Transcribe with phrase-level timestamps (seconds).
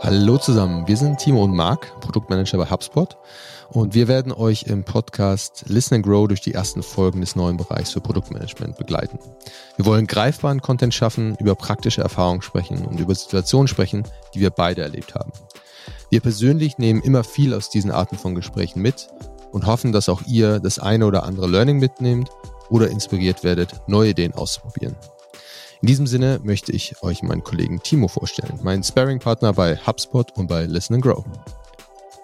[0.00, 3.18] Hallo zusammen, wir sind Timo und Marc, Produktmanager bei HubSpot
[3.70, 7.58] und wir werden euch im Podcast Listen and Grow durch die ersten Folgen des neuen
[7.58, 9.18] Bereichs für Produktmanagement begleiten.
[9.76, 14.48] Wir wollen greifbaren Content schaffen, über praktische Erfahrungen sprechen und über Situationen sprechen, die wir
[14.48, 15.32] beide erlebt haben.
[16.08, 19.08] Wir persönlich nehmen immer viel aus diesen Arten von Gesprächen mit
[19.52, 22.30] und hoffen, dass auch ihr das eine oder andere Learning mitnehmt
[22.70, 24.96] oder inspiriert werdet, neue Ideen auszuprobieren.
[25.80, 30.48] In diesem Sinne möchte ich euch meinen Kollegen Timo vorstellen, meinen Sparring-Partner bei HubSpot und
[30.48, 31.24] bei Listen and Grow.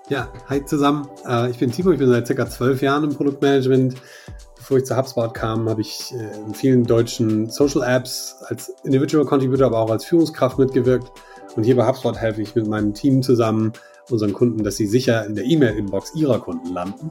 [0.09, 1.09] Ja, hi zusammen.
[1.25, 3.95] Äh, ich bin Timo, ich bin seit circa zwölf Jahren im Produktmanagement.
[4.57, 9.25] Bevor ich zu HubSpot kam, habe ich äh, in vielen deutschen Social Apps als Individual
[9.25, 11.13] Contributor, aber auch als Führungskraft mitgewirkt.
[11.55, 13.73] Und hier bei HubSpot helfe ich mit meinem Team zusammen,
[14.11, 17.11] unseren Kunden, dass sie sicher in der E-Mail-Inbox ihrer Kunden landen.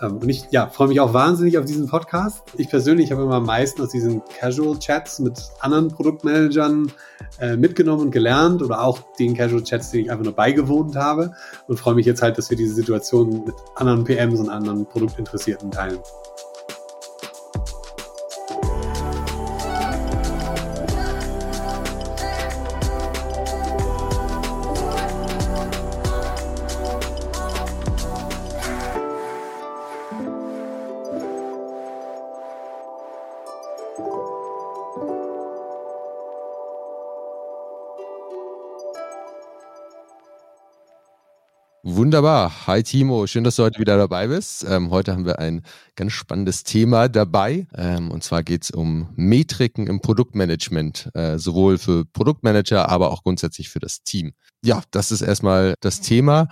[0.00, 2.42] Ähm, und ich ja, freue mich auch wahnsinnig auf diesen Podcast.
[2.56, 6.92] Ich persönlich habe immer am meisten aus diesen Casual-Chats mit anderen Produktmanagern
[7.40, 11.32] äh, mitgenommen und gelernt oder auch den Casual-Chats, denen ich einfach nur beigewohnt habe
[11.68, 15.70] und freue mich jetzt halt, dass wir diese Situation mit anderen PMs und anderen Produktinteressierten
[15.70, 15.98] teilen.
[42.02, 42.66] Wunderbar.
[42.66, 44.66] Hi Timo, schön, dass du heute wieder dabei bist.
[44.68, 45.62] Ähm, heute haben wir ein
[45.94, 47.68] ganz spannendes Thema dabei.
[47.76, 53.22] Ähm, und zwar geht es um Metriken im Produktmanagement, äh, sowohl für Produktmanager, aber auch
[53.22, 54.32] grundsätzlich für das Team.
[54.64, 56.48] Ja, das ist erstmal das Thema.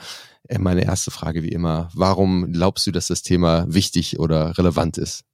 [0.46, 4.98] Äh, meine erste Frage wie immer, warum glaubst du, dass das Thema wichtig oder relevant
[4.98, 5.24] ist?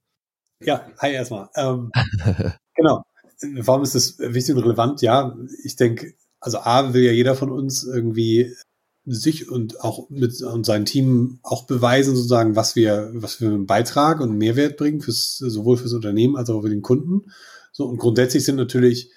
[0.63, 1.47] Ja, hi erstmal.
[1.55, 1.91] Ähm,
[2.75, 3.03] genau.
[3.59, 5.03] Warum ist das wichtig und relevant?
[5.03, 8.55] Ja, ich denke, also A will ja jeder von uns irgendwie
[9.09, 13.65] sich und auch mit und sein Team auch beweisen, sozusagen, was wir, was wir einen
[13.65, 17.31] Beitrag und einen Mehrwert bringen, fürs, sowohl fürs Unternehmen als auch für den Kunden.
[17.71, 19.11] So, und grundsätzlich sind natürlich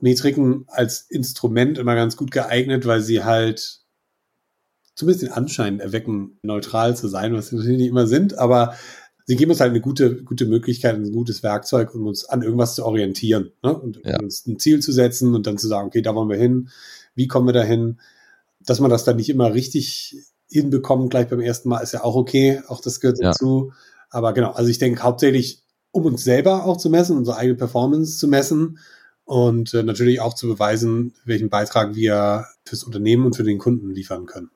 [0.00, 3.80] Metriken als Instrument immer ganz gut geeignet, weil sie halt
[4.94, 8.74] zumindest den Anschein erwecken, neutral zu sein, was sie natürlich nicht immer sind, aber
[9.26, 12.76] sie geben uns halt eine gute, gute Möglichkeit, ein gutes Werkzeug, um uns an irgendwas
[12.76, 13.76] zu orientieren ne?
[13.76, 14.18] und ja.
[14.20, 16.70] uns ein Ziel zu setzen und dann zu sagen, okay, da wollen wir hin,
[17.14, 17.98] wie kommen wir dahin?
[18.66, 20.16] Dass man das dann nicht immer richtig
[20.48, 22.60] hinbekommt, gleich beim ersten Mal, ist ja auch okay.
[22.68, 23.30] Auch das gehört ja.
[23.30, 23.72] dazu.
[24.10, 28.18] Aber genau, also ich denke hauptsächlich, um uns selber auch zu messen, unsere eigene Performance
[28.18, 28.78] zu messen
[29.24, 33.90] und äh, natürlich auch zu beweisen, welchen Beitrag wir fürs Unternehmen und für den Kunden
[33.90, 34.50] liefern können.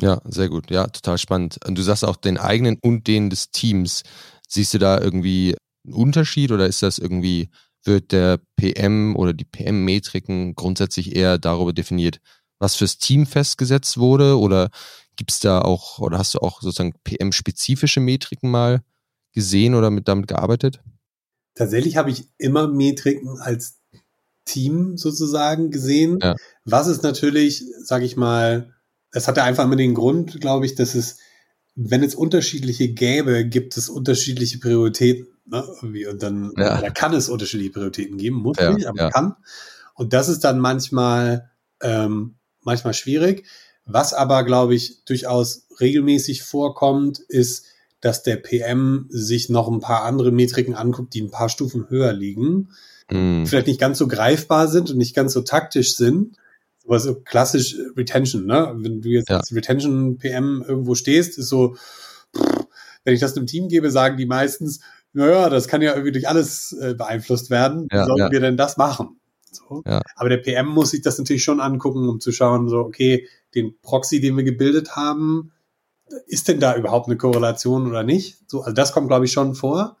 [0.00, 0.70] Ja, sehr gut.
[0.70, 1.58] Ja, total spannend.
[1.66, 4.02] Und du sagst auch den eigenen und den des Teams.
[4.48, 7.50] Siehst du da irgendwie einen Unterschied oder ist das irgendwie,
[7.84, 12.20] wird der PM oder die PM-Metriken grundsätzlich eher darüber definiert,
[12.60, 14.38] was fürs Team festgesetzt wurde?
[14.38, 14.70] Oder
[15.16, 18.82] gibt es da auch, oder hast du auch sozusagen PM-spezifische Metriken mal
[19.32, 20.80] gesehen oder mit, damit gearbeitet?
[21.54, 23.80] Tatsächlich habe ich immer Metriken als
[24.44, 26.18] Team sozusagen gesehen.
[26.22, 26.36] Ja.
[26.64, 28.74] Was ist natürlich, sage ich mal,
[29.12, 31.18] es hatte einfach immer den Grund, glaube ich, dass es,
[31.74, 35.26] wenn es unterschiedliche gäbe, gibt es unterschiedliche Prioritäten.
[35.46, 35.62] Ne?
[36.10, 36.80] Und dann ja.
[36.80, 39.36] da kann es unterschiedliche Prioritäten geben, muss ja, nicht, aber kann.
[39.94, 41.50] Und das ist dann manchmal
[41.82, 43.46] ähm, manchmal schwierig.
[43.84, 47.66] Was aber, glaube ich, durchaus regelmäßig vorkommt, ist,
[48.00, 52.12] dass der PM sich noch ein paar andere Metriken anguckt, die ein paar Stufen höher
[52.12, 52.70] liegen,
[53.10, 53.44] mm.
[53.44, 56.36] vielleicht nicht ganz so greifbar sind und nicht ganz so taktisch sind.
[56.86, 58.74] Aber so klassisch Retention, ne?
[58.76, 59.36] Wenn du jetzt ja.
[59.36, 61.76] als Retention PM irgendwo stehst, ist so,
[62.36, 62.66] pff,
[63.04, 64.80] wenn ich das einem Team gebe, sagen die meistens,
[65.12, 67.86] naja, das kann ja irgendwie durch alles äh, beeinflusst werden.
[67.90, 68.30] Wie ja, sollen ja.
[68.30, 69.19] wir denn das machen?
[69.50, 69.82] So.
[69.86, 70.00] Ja.
[70.16, 73.78] Aber der PM muss sich das natürlich schon angucken, um zu schauen, so, okay, den
[73.80, 75.52] Proxy, den wir gebildet haben,
[76.26, 78.38] ist denn da überhaupt eine Korrelation oder nicht?
[78.46, 79.96] So, also das kommt, glaube ich, schon vor.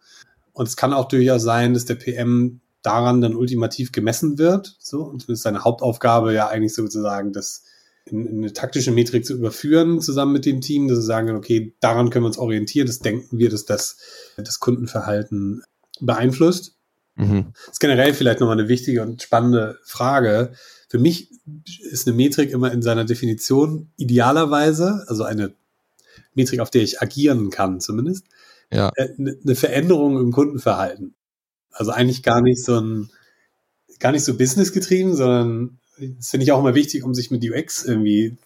[0.52, 4.76] Und es kann auch durchaus sein, dass der PM daran dann ultimativ gemessen wird.
[4.78, 7.64] So, und das ist seine Hauptaufgabe ja eigentlich sozusagen, das
[8.06, 11.74] in, in eine taktische Metrik zu überführen, zusammen mit dem Team, dass sie sagen, okay,
[11.80, 13.98] daran können wir uns orientieren, das denken wir, dass das
[14.36, 15.62] das Kundenverhalten
[16.00, 16.76] beeinflusst.
[17.16, 17.52] Mhm.
[17.66, 20.52] Das ist generell vielleicht nochmal eine wichtige und spannende Frage.
[20.88, 21.30] Für mich
[21.90, 25.52] ist eine Metrik immer in seiner Definition idealerweise, also eine
[26.34, 28.26] Metrik, auf der ich agieren kann zumindest,
[28.72, 28.90] ja.
[28.94, 31.14] Äh, eine Veränderung im Kundenverhalten.
[31.72, 33.10] Also eigentlich gar nicht so ein,
[33.98, 37.84] gar nicht so businessgetrieben, sondern das finde ich auch immer wichtig, um sich mit UX
[37.84, 38.36] irgendwie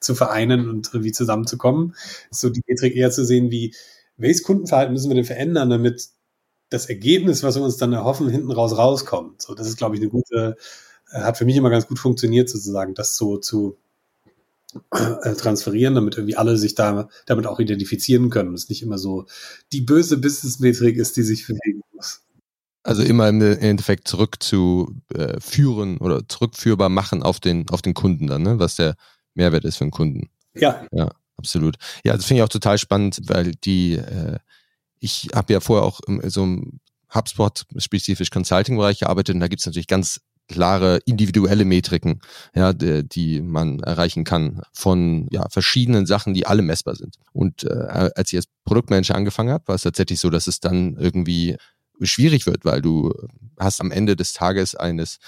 [0.00, 1.94] zu vereinen und irgendwie zusammenzukommen.
[2.30, 3.74] So die Metrik eher zu sehen, wie
[4.16, 6.08] welches Kundenverhalten müssen wir denn verändern, damit
[6.72, 9.42] das Ergebnis, was wir uns dann erhoffen, hinten raus rauskommt.
[9.42, 10.56] So, das ist, glaube ich, eine gute,
[11.10, 13.76] hat für mich immer ganz gut funktioniert, sozusagen, das so zu
[14.90, 18.54] äh, transferieren, damit irgendwie alle sich da damit auch identifizieren können.
[18.54, 19.26] Es nicht immer so
[19.72, 22.22] die böse Business-Metrik ist, die sich bewegen muss.
[22.82, 25.38] Also immer im Endeffekt zurück zu äh,
[26.00, 28.58] oder zurückführbar machen auf den, auf den Kunden dann, ne?
[28.58, 28.96] was der
[29.34, 30.30] Mehrwert ist für den Kunden.
[30.54, 30.84] Ja.
[30.90, 31.76] Ja, absolut.
[32.02, 34.38] Ja, das finde ich auch total spannend, weil die, äh,
[35.02, 36.80] ich habe ja vorher auch im, so im
[37.12, 42.20] HubSpot spezifisch Consulting-Bereich gearbeitet und da gibt es natürlich ganz klare individuelle Metriken,
[42.54, 47.16] ja, die, die man erreichen kann von ja, verschiedenen Sachen, die alle messbar sind.
[47.32, 50.96] Und äh, als ich als Produktmanager angefangen habe, war es tatsächlich so, dass es dann
[50.98, 51.56] irgendwie
[52.00, 53.12] schwierig wird, weil du
[53.58, 55.18] hast am Ende des Tages eines,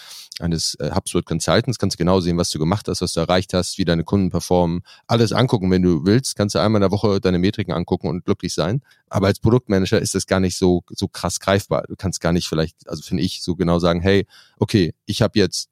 [0.40, 3.78] eines äh, HubSpot Consultants, kannst genau sehen, was du gemacht hast, was du erreicht hast,
[3.78, 5.70] wie deine Kunden performen, alles angucken.
[5.70, 8.82] Wenn du willst, kannst du einmal in der Woche deine Metriken angucken und glücklich sein.
[9.08, 11.84] Aber als Produktmanager ist das gar nicht so, so krass greifbar.
[11.88, 14.26] Du kannst gar nicht vielleicht, also finde ich, so genau sagen, hey,
[14.58, 15.68] okay, ich habe jetzt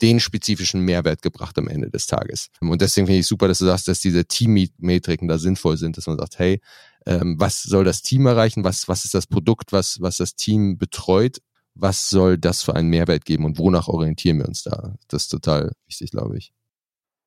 [0.00, 2.48] den spezifischen Mehrwert gebracht am Ende des Tages.
[2.60, 6.06] Und deswegen finde ich super, dass du sagst, dass diese Team-Metriken da sinnvoll sind, dass
[6.06, 6.60] man sagt, hey,
[7.06, 10.78] ähm, was soll das Team erreichen, was, was ist das Produkt, was, was das Team
[10.78, 11.38] betreut,
[11.74, 14.94] was soll das für einen Mehrwert geben und wonach orientieren wir uns da?
[15.08, 16.52] Das ist total wichtig, glaube ich.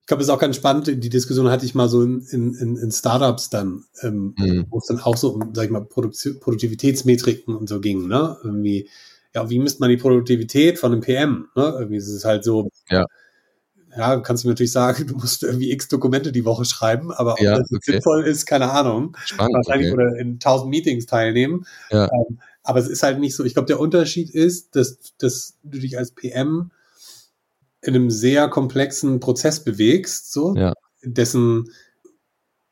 [0.01, 0.87] Ich glaube, es ist auch ganz spannend.
[0.87, 4.65] Die Diskussion hatte ich mal so in, in, in Startups dann, ähm, mhm.
[4.69, 8.37] wo es dann auch so um, sag ich mal, Produktivitätsmetriken und so ging, ne?
[8.43, 8.89] Irgendwie,
[9.33, 11.47] ja, wie misst man die Produktivität von einem PM?
[11.55, 11.75] Ne?
[11.79, 13.05] Irgendwie ist es halt so, ja
[13.97, 17.33] ja, kannst du mir natürlich sagen, du musst irgendwie x Dokumente die Woche schreiben, aber
[17.33, 17.93] ob ja, das okay.
[17.93, 19.15] sinnvoll ist, keine Ahnung.
[19.25, 20.01] Spannend, Wahrscheinlich okay.
[20.01, 21.65] oder in tausend Meetings teilnehmen.
[21.89, 22.05] Ja.
[22.05, 23.43] Ähm, aber es ist halt nicht so.
[23.43, 26.71] Ich glaube, der Unterschied ist, dass, dass du dich als PM
[27.81, 30.73] in einem sehr komplexen Prozess bewegst, so, Ja.
[31.03, 31.69] dessen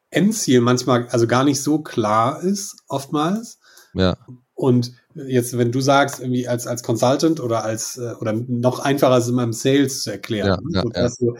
[0.09, 3.59] Endziel manchmal also gar nicht so klar ist, oftmals.
[3.93, 4.17] Ja,
[4.53, 9.17] Und jetzt, wenn du sagst, irgendwie als, als Consultant oder als, äh, oder noch einfacher
[9.17, 10.91] ist es immer im Sales zu erklären, Ja, ne?
[10.95, 11.35] ja, dass du,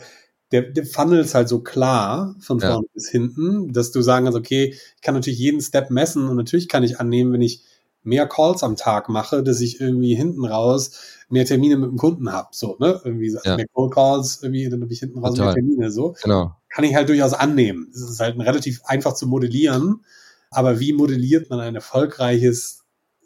[0.51, 2.73] der, der Funnel ist halt so klar von Ja.
[2.73, 6.35] vorne bis hinten, dass du sagen kannst, okay, ich kann natürlich jeden Step messen und
[6.35, 7.63] natürlich kann ich annehmen, wenn ich
[8.03, 10.91] mehr Calls am Tag mache, dass ich irgendwie hinten raus
[11.29, 13.55] mehr Termine mit dem Kunden habe, so, ne, irgendwie Ja.
[13.55, 15.45] mehr Cold Calls, irgendwie, dann habe ich hinten raus Total.
[15.47, 16.55] mehr Termine, so genau.
[16.69, 17.89] kann ich halt durchaus annehmen.
[17.93, 20.03] Es ist halt ein relativ einfach zu modellieren,
[20.49, 22.80] aber wie modelliert man ein erfolgreiches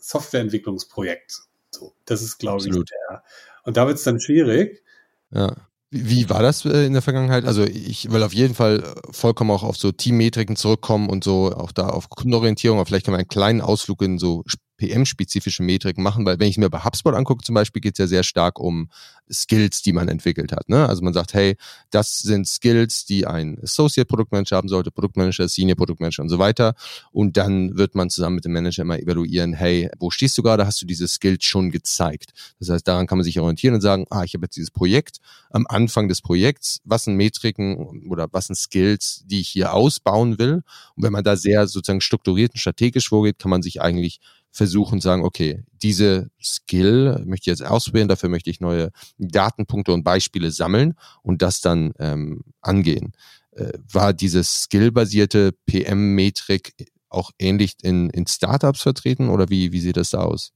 [0.07, 1.41] Softwareentwicklungsprojekt?
[1.71, 2.89] So, das ist, glaube ich, Absolut.
[2.91, 3.23] der.
[3.63, 4.83] Und da wird es dann schwierig.
[5.31, 5.55] Ja.
[5.89, 7.45] Wie, wie war das äh, in der Vergangenheit?
[7.45, 11.53] Also ich will auf jeden Fall äh, vollkommen auch auf so Teammetriken zurückkommen und so
[11.53, 14.43] auch da auf Kundenorientierung, aber vielleicht kann man einen kleinen Ausflug in so
[14.77, 18.07] PM-spezifische Metriken machen, weil wenn ich mir bei HubSpot angucke zum Beispiel, geht es ja
[18.07, 18.89] sehr stark um
[19.31, 20.69] Skills, die man entwickelt hat.
[20.69, 20.87] Ne?
[20.87, 21.57] Also man sagt, hey,
[21.91, 26.75] das sind Skills, die ein Associate Produktmanager haben sollte, Produktmanager, Senior Produktmanager und so weiter.
[27.11, 30.65] Und dann wird man zusammen mit dem Manager immer evaluieren, hey, wo stehst du gerade?
[30.65, 32.31] Hast du diese Skills schon gezeigt?
[32.59, 35.17] Das heißt, daran kann man sich orientieren und sagen, ah, ich habe jetzt dieses Projekt.
[35.49, 40.37] Am Anfang des Projekts, was sind Metriken oder was sind Skills, die ich hier ausbauen
[40.37, 40.63] will?
[40.95, 44.19] Und wenn man da sehr sozusagen strukturiert und strategisch vorgeht, kann man sich eigentlich
[44.55, 50.03] versuchen, sagen, okay, diese Skill möchte ich jetzt ausprobieren, dafür möchte ich neue Datenpunkte und
[50.03, 53.11] Beispiele sammeln und das dann ähm, angehen.
[53.51, 56.73] Äh, war diese skillbasierte PM-Metrik
[57.09, 60.53] auch ähnlich in, in Startups vertreten oder wie, wie sieht das da aus?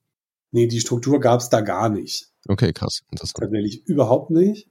[0.51, 2.29] Nee, die Struktur gab es da gar nicht.
[2.47, 3.01] Okay, krass.
[3.11, 3.37] Interessant.
[3.39, 4.69] Tatsächlich überhaupt nicht.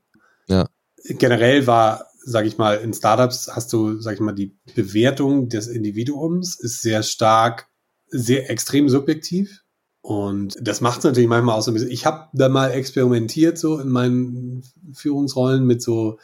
[0.49, 0.69] Ja.
[1.05, 5.69] Generell war, sage ich mal, in Startups hast du, sage ich mal, die Bewertung des
[5.69, 7.69] Individuums ist sehr stark,
[8.11, 9.65] sehr extrem subjektiv.
[10.01, 11.91] Und das macht es natürlich manchmal auch so ein bisschen.
[11.91, 14.63] Ich habe da mal experimentiert so in meinen
[14.95, 16.19] Führungsrollen mit so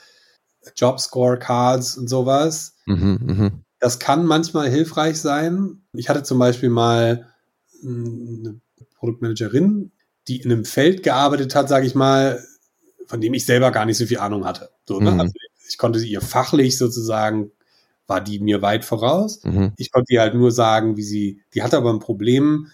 [0.75, 2.77] Job-Scorecards und sowas.
[2.87, 3.65] Mhm, mhm.
[3.81, 5.83] Das kann manchmal hilfreich sein.
[5.93, 7.29] Ich hatte zum Beispiel mal
[7.83, 8.61] eine
[8.97, 9.93] Produktmanagerin,
[10.29, 12.43] die in einem Feld gearbeitet hat, sage ich mal,
[13.07, 14.71] von dem ich selber gar nicht so viel Ahnung hatte.
[14.89, 15.11] So, ne?
[15.11, 15.21] Mhm.
[15.21, 15.35] also
[15.69, 17.51] ich konnte sie ihr fachlich sozusagen,
[18.07, 19.43] war die mir weit voraus.
[19.45, 19.73] Mhm.
[19.77, 22.69] Ich konnte ihr halt nur sagen, wie sie, die hatte aber ein Problem,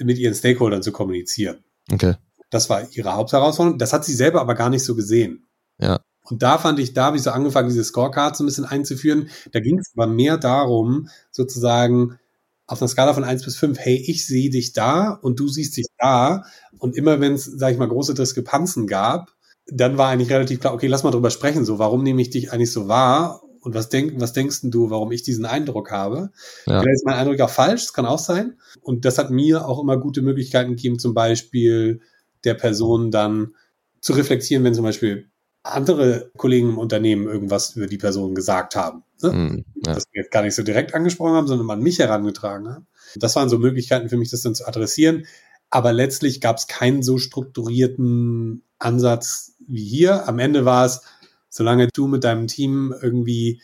[0.00, 1.64] mit ihren Stakeholdern zu kommunizieren.
[1.90, 2.14] Okay.
[2.50, 3.78] Das war ihre Hauptherausforderung.
[3.78, 5.48] Das hat sie selber aber gar nicht so gesehen.
[5.78, 6.00] Ja.
[6.22, 9.30] Und da fand ich, da habe ich so angefangen, diese Scorecard so ein bisschen einzuführen.
[9.52, 12.18] Da ging es aber mehr darum, sozusagen
[12.66, 15.76] auf einer Skala von eins bis fünf, hey, ich sehe dich da und du siehst
[15.78, 16.44] dich da.
[16.78, 19.32] Und immer wenn es, sage ich mal, große Diskrepanzen gab,
[19.66, 22.52] dann war eigentlich relativ klar, okay, lass mal drüber sprechen, so, warum nehme ich dich
[22.52, 23.42] eigentlich so wahr?
[23.68, 26.30] Und was, denk, was denkst du, warum ich diesen Eindruck habe?
[26.64, 26.80] Ja.
[26.80, 28.56] Vielleicht ist mein Eindruck auch falsch, das kann auch sein.
[28.80, 32.00] Und das hat mir auch immer gute Möglichkeiten gegeben, zum Beispiel
[32.44, 33.54] der Person dann
[34.00, 35.28] zu reflektieren, wenn zum Beispiel
[35.62, 39.02] andere Kollegen im Unternehmen irgendwas über die Person gesagt haben.
[39.20, 39.32] Ne?
[39.32, 39.64] Mhm.
[39.84, 39.92] Ja.
[39.92, 42.86] Das wir jetzt gar nicht so direkt angesprochen haben, sondern an mich herangetragen haben.
[43.16, 45.26] Das waren so Möglichkeiten für mich, das dann zu adressieren.
[45.68, 50.26] Aber letztlich gab es keinen so strukturierten Ansatz wie hier.
[50.26, 51.02] Am Ende war es,
[51.50, 53.60] solange du mit deinem Team irgendwie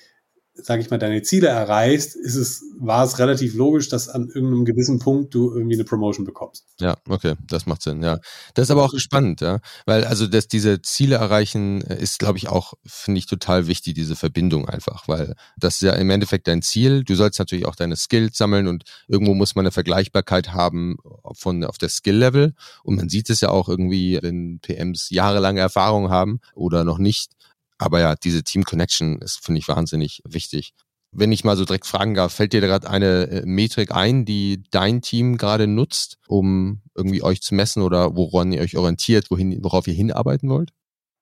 [0.56, 4.64] sage ich mal, deine Ziele erreichst, ist es, war es relativ logisch, dass an irgendeinem
[4.64, 6.64] gewissen Punkt du irgendwie eine Promotion bekommst.
[6.78, 8.18] Ja, okay, das macht Sinn, ja.
[8.54, 9.58] Das ist aber auch spannend, ja.
[9.84, 14.14] Weil also dass diese Ziele erreichen ist, glaube ich, auch, finde ich, total wichtig, diese
[14.14, 17.02] Verbindung einfach, weil das ist ja im Endeffekt dein Ziel.
[17.02, 20.98] Du sollst natürlich auch deine Skills sammeln und irgendwo muss man eine Vergleichbarkeit haben
[21.32, 22.54] von auf der Skill-Level.
[22.84, 27.32] Und man sieht es ja auch irgendwie, wenn PMs jahrelange Erfahrung haben oder noch nicht,
[27.78, 30.72] aber ja, diese Team Connection ist, finde ich, wahnsinnig wichtig.
[31.12, 34.62] Wenn ich mal so direkt fragen darf, fällt dir gerade eine äh, Metrik ein, die
[34.70, 39.62] dein Team gerade nutzt, um irgendwie euch zu messen oder woran ihr euch orientiert, wohin,
[39.62, 40.70] worauf ihr hinarbeiten wollt?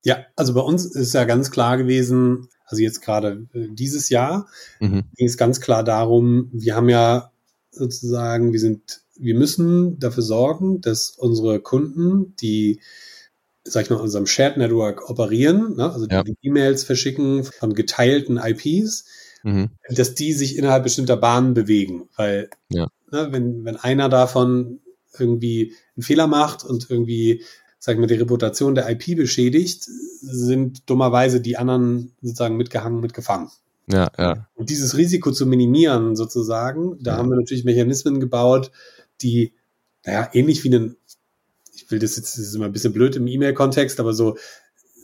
[0.04, 4.48] Ja, also bei uns ist ja ganz klar gewesen, also jetzt gerade äh, dieses Jahr
[4.80, 5.04] mhm.
[5.16, 7.30] ging es ganz klar darum, wir haben ja
[7.70, 12.80] sozusagen, wir sind, wir müssen dafür sorgen, dass unsere Kunden, die
[13.64, 15.92] sag ich mal, unserem Shared Network operieren, ne?
[15.92, 16.22] also ja.
[16.22, 19.04] die E-Mails verschicken von geteilten IPs,
[19.42, 19.70] mhm.
[19.88, 22.08] dass die sich innerhalb bestimmter Bahnen bewegen.
[22.16, 22.88] Weil ja.
[23.10, 24.80] ne, wenn, wenn einer davon
[25.18, 27.44] irgendwie einen Fehler macht und irgendwie,
[27.78, 33.50] sag ich mal, die Reputation der IP beschädigt, sind dummerweise die anderen sozusagen mitgehangen, mitgefangen.
[33.88, 34.48] Ja, ja.
[34.54, 37.16] Und dieses Risiko zu minimieren, sozusagen, da ja.
[37.18, 38.70] haben wir natürlich Mechanismen gebaut,
[39.20, 39.54] die,
[40.04, 41.01] naja, ähnlich wie einen ich
[41.92, 44.36] will das jetzt, das ist immer ein bisschen blöd im E-Mail-Kontext, aber so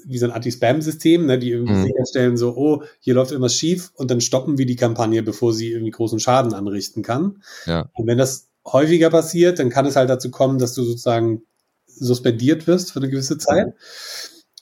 [0.04, 1.84] wie so ein Anti-Spam-System, ne, die irgendwie mhm.
[1.84, 5.72] sicherstellen, so, oh, hier läuft irgendwas schief und dann stoppen wir die Kampagne, bevor sie
[5.72, 7.42] irgendwie großen Schaden anrichten kann.
[7.66, 7.90] Ja.
[7.94, 11.42] Und wenn das häufiger passiert, dann kann es halt dazu kommen, dass du sozusagen
[11.86, 13.74] suspendiert wirst für eine gewisse Zeit.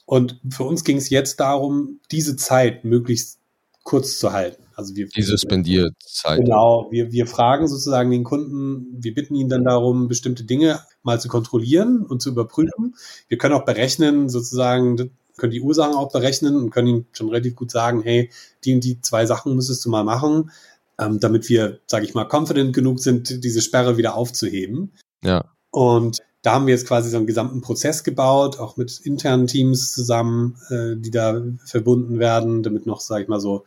[0.05, 3.39] Und für uns ging es jetzt darum, diese Zeit möglichst
[3.83, 4.63] kurz zu halten.
[4.77, 6.39] Also wir, die suspendiert Zeit.
[6.39, 11.19] Genau, wir, wir fragen sozusagen den Kunden, wir bitten ihn dann darum, bestimmte Dinge mal
[11.19, 12.95] zu kontrollieren und zu überprüfen.
[13.27, 17.55] Wir können auch berechnen, sozusagen, können die Ursachen auch berechnen und können ihm schon relativ
[17.55, 18.29] gut sagen, hey,
[18.63, 20.51] die und die zwei Sachen müsstest du mal machen,
[20.99, 24.91] ähm, damit wir, sage ich mal, confident genug sind, diese Sperre wieder aufzuheben.
[25.23, 25.45] Ja.
[25.71, 29.91] Und da haben wir jetzt quasi so einen gesamten Prozess gebaut, auch mit internen Teams
[29.91, 33.65] zusammen, äh, die da verbunden werden, damit noch, sage ich mal, so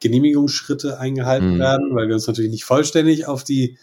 [0.00, 1.58] Genehmigungsschritte eingehalten mhm.
[1.58, 3.78] werden, weil wir uns natürlich nicht vollständig auf die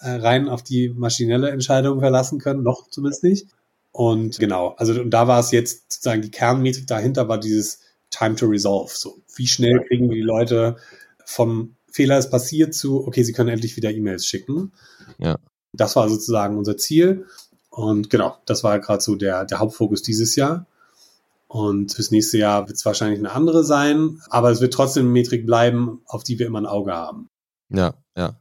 [0.00, 3.48] äh, rein auf die maschinelle Entscheidung verlassen können, noch zumindest nicht.
[3.92, 7.80] Und genau, also und da war es jetzt sozusagen die Kernmetrik dahinter war dieses
[8.10, 8.92] Time to Resolve.
[8.94, 10.76] So, wie schnell kriegen wir die Leute
[11.24, 14.72] vom Fehler ist passiert zu, okay, sie können endlich wieder E-Mails schicken.
[15.18, 15.36] Ja.
[15.72, 17.24] Das war sozusagen unser Ziel.
[17.70, 20.66] Und genau, das war gerade so der, der Hauptfokus dieses Jahr.
[21.48, 25.12] Und fürs nächste Jahr wird es wahrscheinlich eine andere sein, aber es wird trotzdem eine
[25.12, 27.28] Metrik bleiben, auf die wir immer ein Auge haben.
[27.68, 28.40] Ja, ja.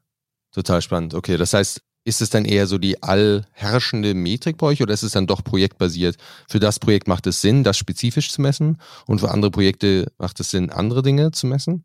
[0.52, 1.14] Total spannend.
[1.14, 5.04] Okay, das heißt, ist es dann eher so die allherrschende Metrik bei euch oder ist
[5.04, 6.18] es dann doch projektbasiert?
[6.48, 10.40] Für das Projekt macht es Sinn, das spezifisch zu messen und für andere Projekte macht
[10.40, 11.84] es Sinn, andere Dinge zu messen?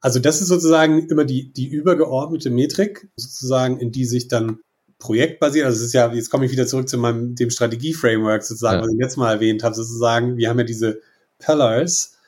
[0.00, 4.58] Also das ist sozusagen immer die, die übergeordnete Metrik, sozusagen, in die sich dann
[5.00, 8.78] projektbasiert, also es ist ja, jetzt komme ich wieder zurück zu meinem, dem Strategie-Framework sozusagen,
[8.78, 8.82] ja.
[8.84, 11.00] was ich jetzt mal erwähnt habe, sozusagen, wir haben ja diese
[11.38, 12.18] Pillars,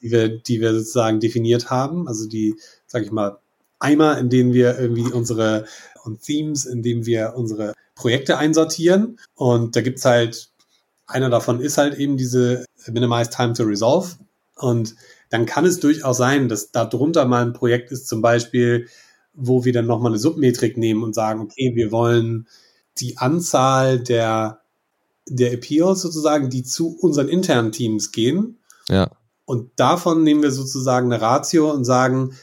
[0.00, 2.54] die wir, die wir sozusagen definiert haben, also die,
[2.86, 3.38] sage ich mal,
[3.80, 5.64] Eimer, in denen wir irgendwie unsere
[6.04, 9.18] und Themes, in denen wir unsere Projekte einsortieren.
[9.34, 10.50] Und da gibt's halt,
[11.06, 14.16] einer davon ist halt eben diese Minimize Time to Resolve.
[14.56, 14.94] Und
[15.30, 18.88] dann kann es durchaus sein, dass da drunter mal ein Projekt ist, zum Beispiel,
[19.40, 22.46] wo wir dann nochmal eine Submetrik nehmen und sagen, okay, wir wollen
[22.98, 24.60] die Anzahl der,
[25.26, 28.58] der Appeals sozusagen, die zu unseren internen Teams gehen.
[28.88, 29.10] Ja.
[29.44, 32.34] Und davon nehmen wir sozusagen eine Ratio und sagen,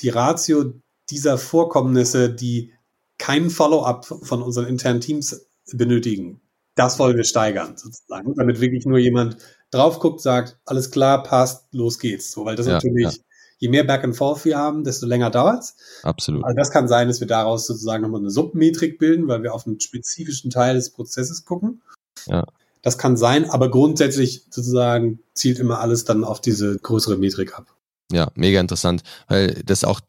[0.00, 0.74] die Ratio
[1.10, 2.72] dieser Vorkommnisse, die
[3.18, 6.40] keinen Follow-up von unseren internen Teams benötigen,
[6.74, 9.36] das wollen wir steigern, sozusagen, damit wirklich nur jemand
[9.70, 12.32] drauf guckt, sagt, alles klar, passt, los geht's.
[12.32, 13.22] So, weil das ja, natürlich, ja.
[13.58, 15.76] Je mehr Back and Forth wir haben, desto länger dauert's.
[16.02, 16.44] Absolut.
[16.44, 19.66] Also das kann sein, dass wir daraus sozusagen nochmal eine Submetrik bilden, weil wir auf
[19.66, 21.82] einen spezifischen Teil des Prozesses gucken.
[22.26, 22.44] Ja.
[22.82, 27.74] Das kann sein, aber grundsätzlich sozusagen zielt immer alles dann auf diese größere Metrik ab.
[28.12, 30.00] Ja, mega interessant, weil das auch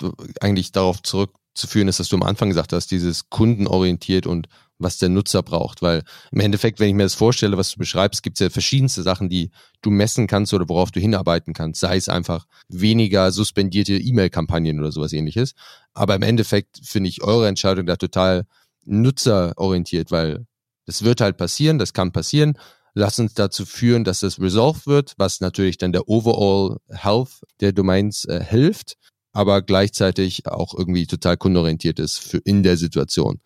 [0.41, 5.09] eigentlich darauf zurückzuführen ist, dass du am Anfang gesagt hast, dieses kundenorientiert und was der
[5.09, 5.81] Nutzer braucht.
[5.81, 9.03] Weil im Endeffekt, wenn ich mir das vorstelle, was du beschreibst, gibt es ja verschiedenste
[9.03, 9.51] Sachen, die
[9.81, 11.81] du messen kannst oder worauf du hinarbeiten kannst.
[11.81, 15.53] Sei es einfach weniger suspendierte E-Mail-Kampagnen oder sowas ähnliches.
[15.93, 18.45] Aber im Endeffekt finde ich eure Entscheidung da total
[18.85, 20.45] nutzerorientiert, weil
[20.85, 22.57] das wird halt passieren, das kann passieren
[22.95, 27.73] lass uns dazu führen, dass das resolved wird, was natürlich dann der Overall Health der
[27.73, 28.95] Domains äh, hilft,
[29.33, 33.41] aber gleichzeitig auch irgendwie total kundenorientiert ist für in der Situation.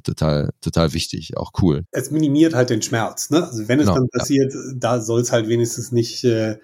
[0.00, 1.84] Total, total wichtig, auch cool.
[1.90, 3.44] Es minimiert halt den Schmerz, ne?
[3.44, 4.60] Also wenn es genau, dann passiert, ja.
[4.76, 6.58] da soll es halt wenigstens nicht, äh,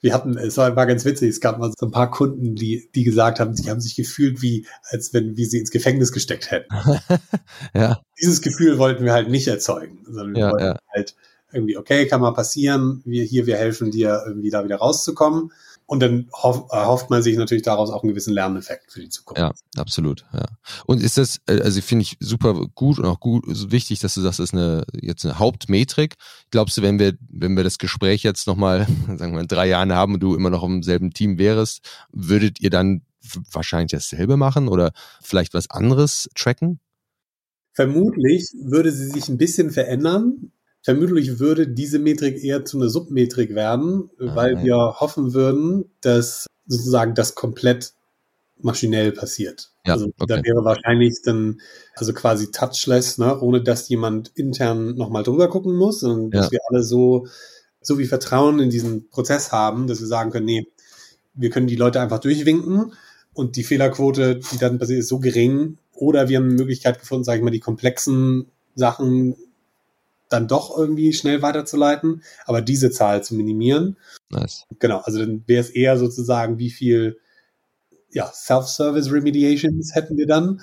[0.00, 2.90] wir hatten, es war, war ganz witzig, es gab mal so ein paar Kunden, die,
[2.94, 6.50] die gesagt haben, sie haben sich gefühlt wie, als wenn, wie sie ins Gefängnis gesteckt
[6.50, 6.74] hätten.
[7.74, 8.02] ja.
[8.20, 10.78] Dieses Gefühl wollten wir halt nicht erzeugen, sondern wir ja, wollten ja.
[10.92, 11.14] halt
[11.54, 15.52] irgendwie, okay, kann mal passieren, wir hier, wir helfen dir irgendwie da wieder rauszukommen.
[15.86, 19.38] Und dann hoff, erhofft man sich natürlich daraus auch einen gewissen Lerneffekt für die Zukunft.
[19.38, 20.24] Ja, absolut.
[20.32, 20.46] Ja.
[20.86, 24.22] Und ist das, äh, also finde ich super gut und auch gut wichtig, dass du
[24.22, 26.14] sagst, das ist eine jetzt eine Hauptmetrik.
[26.50, 28.86] Glaubst du, wenn wir, wenn wir das Gespräch jetzt nochmal,
[29.18, 31.80] sagen wir, in drei Jahren haben und du immer noch im selben Team wärst,
[32.12, 33.02] würdet ihr dann
[33.52, 36.80] wahrscheinlich dasselbe machen oder vielleicht was anderes tracken?
[37.72, 40.52] Vermutlich würde sie sich ein bisschen verändern.
[40.84, 47.14] Vermutlich würde diese Metrik eher zu einer Submetrik werden, weil wir hoffen würden, dass sozusagen
[47.14, 47.94] das komplett
[48.60, 49.70] maschinell passiert.
[49.86, 50.26] Ja, also okay.
[50.28, 51.62] da wäre wahrscheinlich dann,
[51.94, 56.42] also quasi touchless, ne, ohne dass jemand intern nochmal drüber gucken muss, sondern ja.
[56.42, 57.26] dass wir alle so,
[57.80, 60.66] so wie Vertrauen in diesen Prozess haben, dass wir sagen können, nee,
[61.32, 62.92] wir können die Leute einfach durchwinken
[63.32, 65.78] und die Fehlerquote, die dann passiert, ist so gering.
[65.94, 69.34] Oder wir haben eine Möglichkeit gefunden, sage ich mal, die komplexen Sachen
[70.28, 73.96] dann doch irgendwie schnell weiterzuleiten, aber diese Zahl zu minimieren.
[74.30, 74.64] Nice.
[74.78, 77.18] Genau, also dann wäre es eher sozusagen, wie viel
[78.10, 80.60] ja, Self-Service Remediations hätten wir dann.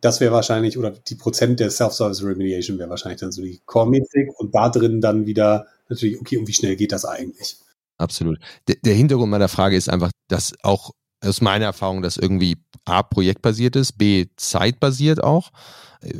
[0.00, 4.38] Das wäre wahrscheinlich, oder die Prozent der Self-Service Remediation wäre wahrscheinlich dann so die Core-Metrik
[4.38, 7.56] und da drin dann wieder natürlich, okay, und wie schnell geht das eigentlich?
[7.96, 8.38] Absolut.
[8.68, 10.90] Der, der Hintergrund meiner Frage ist einfach, dass auch
[11.22, 15.50] aus meiner Erfahrung, dass irgendwie A, projektbasiert ist, B, zeitbasiert auch.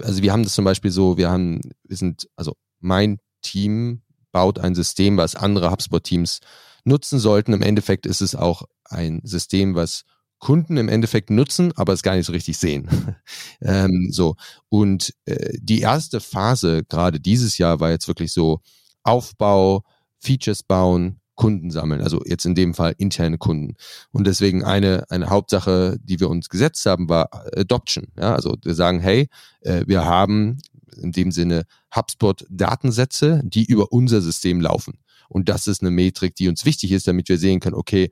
[0.03, 2.55] Also wir haben das zum Beispiel so, wir haben, wir sind, also
[2.85, 6.41] mein Team baut ein System, was andere HubSpot-Teams
[6.85, 7.53] nutzen sollten.
[7.53, 10.05] Im Endeffekt ist es auch ein System, was
[10.39, 13.17] Kunden im Endeffekt nutzen, aber es gar nicht so richtig sehen.
[13.63, 14.37] ähm, so
[14.69, 18.61] und äh, die erste Phase gerade dieses Jahr war jetzt wirklich so
[19.03, 19.85] Aufbau,
[20.19, 23.75] Features bauen, Kunden sammeln, also jetzt in dem Fall interne Kunden.
[24.13, 28.09] Und deswegen eine, eine Hauptsache, die wir uns gesetzt haben, war Adoption.
[28.19, 29.29] Ja, also wir sagen, hey,
[29.63, 30.59] äh, wir haben
[30.97, 34.99] in dem Sinne HubSpot-Datensätze, die über unser System laufen.
[35.29, 38.11] Und das ist eine Metrik, die uns wichtig ist, damit wir sehen können, okay,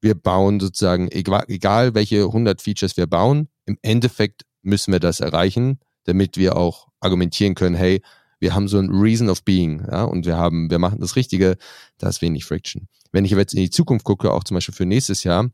[0.00, 5.20] wir bauen sozusagen, egal, egal welche 100 Features wir bauen, im Endeffekt müssen wir das
[5.20, 8.02] erreichen, damit wir auch argumentieren können, hey,
[8.40, 11.56] wir haben so ein Reason of Being, ja, und wir haben, wir machen das Richtige,
[11.98, 12.88] da ist wenig Friction.
[13.10, 15.50] Wenn ich jetzt in die Zukunft gucke, auch zum Beispiel für nächstes Jahr,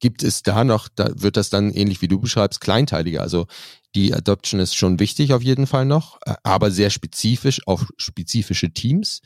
[0.00, 3.20] gibt es da noch, da wird das dann ähnlich wie du beschreibst, kleinteiliger.
[3.20, 3.46] Also
[3.94, 8.70] die Adoption ist schon wichtig auf jeden Fall noch, äh, aber sehr spezifisch auf spezifische
[8.70, 9.20] Teams.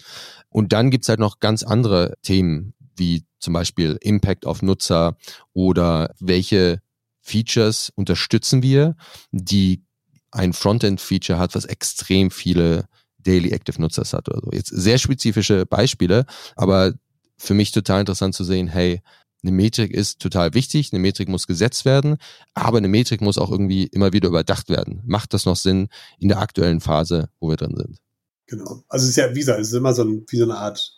[0.48, 5.16] Und dann gibt's halt noch ganz andere Themen, wie zum Beispiel Impact auf Nutzer
[5.52, 6.80] oder welche
[7.20, 8.96] Features unterstützen wir,
[9.32, 9.82] die
[10.30, 12.86] ein Frontend-Feature hat, was extrem viele
[13.18, 14.50] Daily Active Nutzers hat oder so.
[14.52, 16.92] Jetzt sehr spezifische Beispiele, aber
[17.36, 19.00] für mich total interessant zu sehen, hey,
[19.44, 22.16] eine Metrik ist total wichtig, eine Metrik muss gesetzt werden,
[22.54, 25.02] aber eine Metrik muss auch irgendwie immer wieder überdacht werden.
[25.06, 27.98] Macht das noch Sinn in der aktuellen Phase, wo wir drin sind?
[28.46, 28.82] Genau.
[28.88, 30.92] Also es ist ja, wie gesagt, es ist immer so ein, wie so eine Art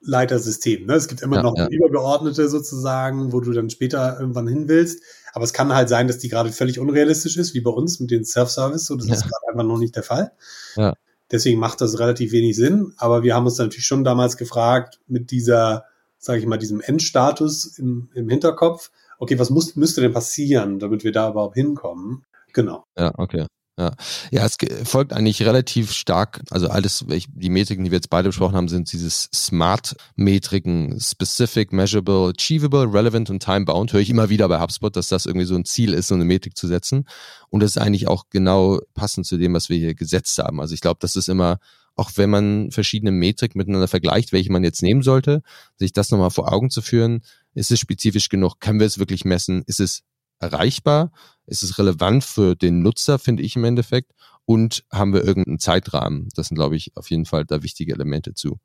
[0.00, 0.86] Leitersystem.
[0.86, 0.94] Ne?
[0.94, 1.68] Es gibt immer ja, noch ja.
[1.68, 5.02] übergeordnete sozusagen, wo du dann später irgendwann hin willst.
[5.32, 8.10] Aber es kann halt sein, dass die gerade völlig unrealistisch ist, wie bei uns mit
[8.10, 8.86] den Self-Service.
[8.86, 9.14] So, das ja.
[9.14, 10.32] ist gerade einfach noch nicht der Fall.
[10.76, 10.94] Ja.
[11.30, 12.92] Deswegen macht das relativ wenig Sinn.
[12.98, 15.84] Aber wir haben uns natürlich schon damals gefragt, mit dieser
[16.22, 18.90] sage ich mal, diesem Endstatus im, im Hinterkopf.
[19.18, 22.24] Okay, was muss, müsste denn passieren, damit wir da überhaupt hinkommen?
[22.52, 22.84] Genau.
[22.96, 23.46] Ja, okay.
[23.78, 23.92] Ja,
[24.30, 28.54] ja, es folgt eigentlich relativ stark, also alles, die Metriken, die wir jetzt beide besprochen
[28.54, 33.94] haben, sind dieses Smart-Metriken, Specific, Measurable, Achievable, Relevant und Time-Bound.
[33.94, 36.26] Höre ich immer wieder bei HubSpot, dass das irgendwie so ein Ziel ist, so eine
[36.26, 37.06] Metrik zu setzen.
[37.48, 40.60] Und das ist eigentlich auch genau passend zu dem, was wir hier gesetzt haben.
[40.60, 41.58] Also ich glaube, das ist immer
[42.02, 45.42] auch wenn man verschiedene Metrik miteinander vergleicht, welche man jetzt nehmen sollte,
[45.76, 47.22] sich das nochmal vor Augen zu führen,
[47.54, 50.02] ist es spezifisch genug, können wir es wirklich messen, ist es
[50.40, 51.12] erreichbar,
[51.46, 54.10] ist es relevant für den Nutzer, finde ich im Endeffekt,
[54.46, 56.28] und haben wir irgendeinen Zeitrahmen.
[56.34, 58.58] Das sind, glaube ich, auf jeden Fall da wichtige Elemente zu.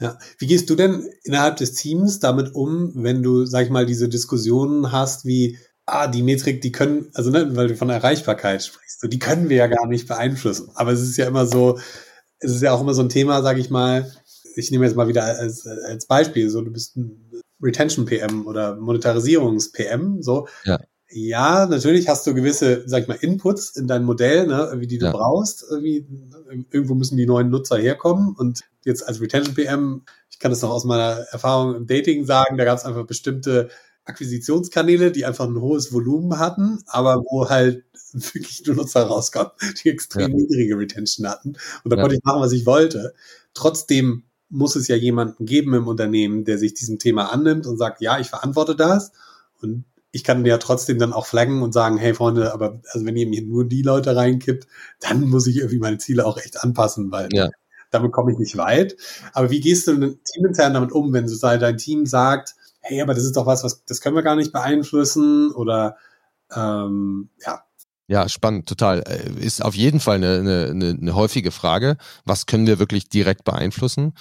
[0.00, 3.84] Ja, wie gehst du denn innerhalb des Teams damit um, wenn du, sag ich mal,
[3.84, 8.62] diese Diskussionen hast, wie, ah, die Metrik, die können, also ne, weil du von Erreichbarkeit
[8.62, 10.70] sprichst, so, die können wir ja gar nicht beeinflussen.
[10.74, 11.80] Aber es ist ja immer so,
[12.40, 14.10] es ist ja auch immer so ein Thema, sage ich mal,
[14.54, 17.28] ich nehme jetzt mal wieder als, als Beispiel, so du bist ein
[17.62, 20.48] Retention-PM oder Monetarisierungs-PM, so.
[20.64, 20.78] Ja.
[21.10, 24.98] Ja, natürlich hast du gewisse, sag ich mal, Inputs in dein Modell, ne, wie die
[24.98, 25.12] du ja.
[25.12, 25.64] brauchst.
[25.70, 26.06] Irgendwie,
[26.70, 28.34] irgendwo müssen die neuen Nutzer herkommen.
[28.36, 32.58] Und jetzt als Retention PM, ich kann das noch aus meiner Erfahrung im Dating sagen,
[32.58, 33.70] da gab es einfach bestimmte
[34.04, 37.84] Akquisitionskanäle, die einfach ein hohes Volumen hatten, aber wo halt
[38.34, 40.36] wirklich nur Nutzer rauskamen, die extrem ja.
[40.36, 41.56] niedrige Retention hatten.
[41.84, 42.02] Und da ja.
[42.02, 43.14] konnte ich machen, was ich wollte.
[43.54, 48.00] Trotzdem muss es ja jemanden geben im Unternehmen, der sich diesem Thema annimmt und sagt,
[48.00, 49.12] ja, ich verantworte das.
[49.60, 53.16] Und ich kann ja trotzdem dann auch flaggen und sagen, hey Freunde, aber also wenn
[53.16, 54.66] ihr mir nur die Leute reinkippt,
[55.00, 57.48] dann muss ich irgendwie meine Ziele auch echt anpassen, weil ja.
[57.90, 58.96] damit komme ich nicht weit.
[59.34, 63.12] Aber wie gehst du denn teamintern damit um, wenn sozusagen dein Team sagt, hey, aber
[63.12, 65.96] das ist doch was, was das können wir gar nicht beeinflussen oder
[66.54, 67.64] ähm, ja.
[68.08, 69.00] Ja, spannend, total.
[69.06, 71.98] Äh, ist auf jeden Fall eine, eine, eine häufige Frage.
[72.24, 74.14] Was können wir wirklich direkt beeinflussen?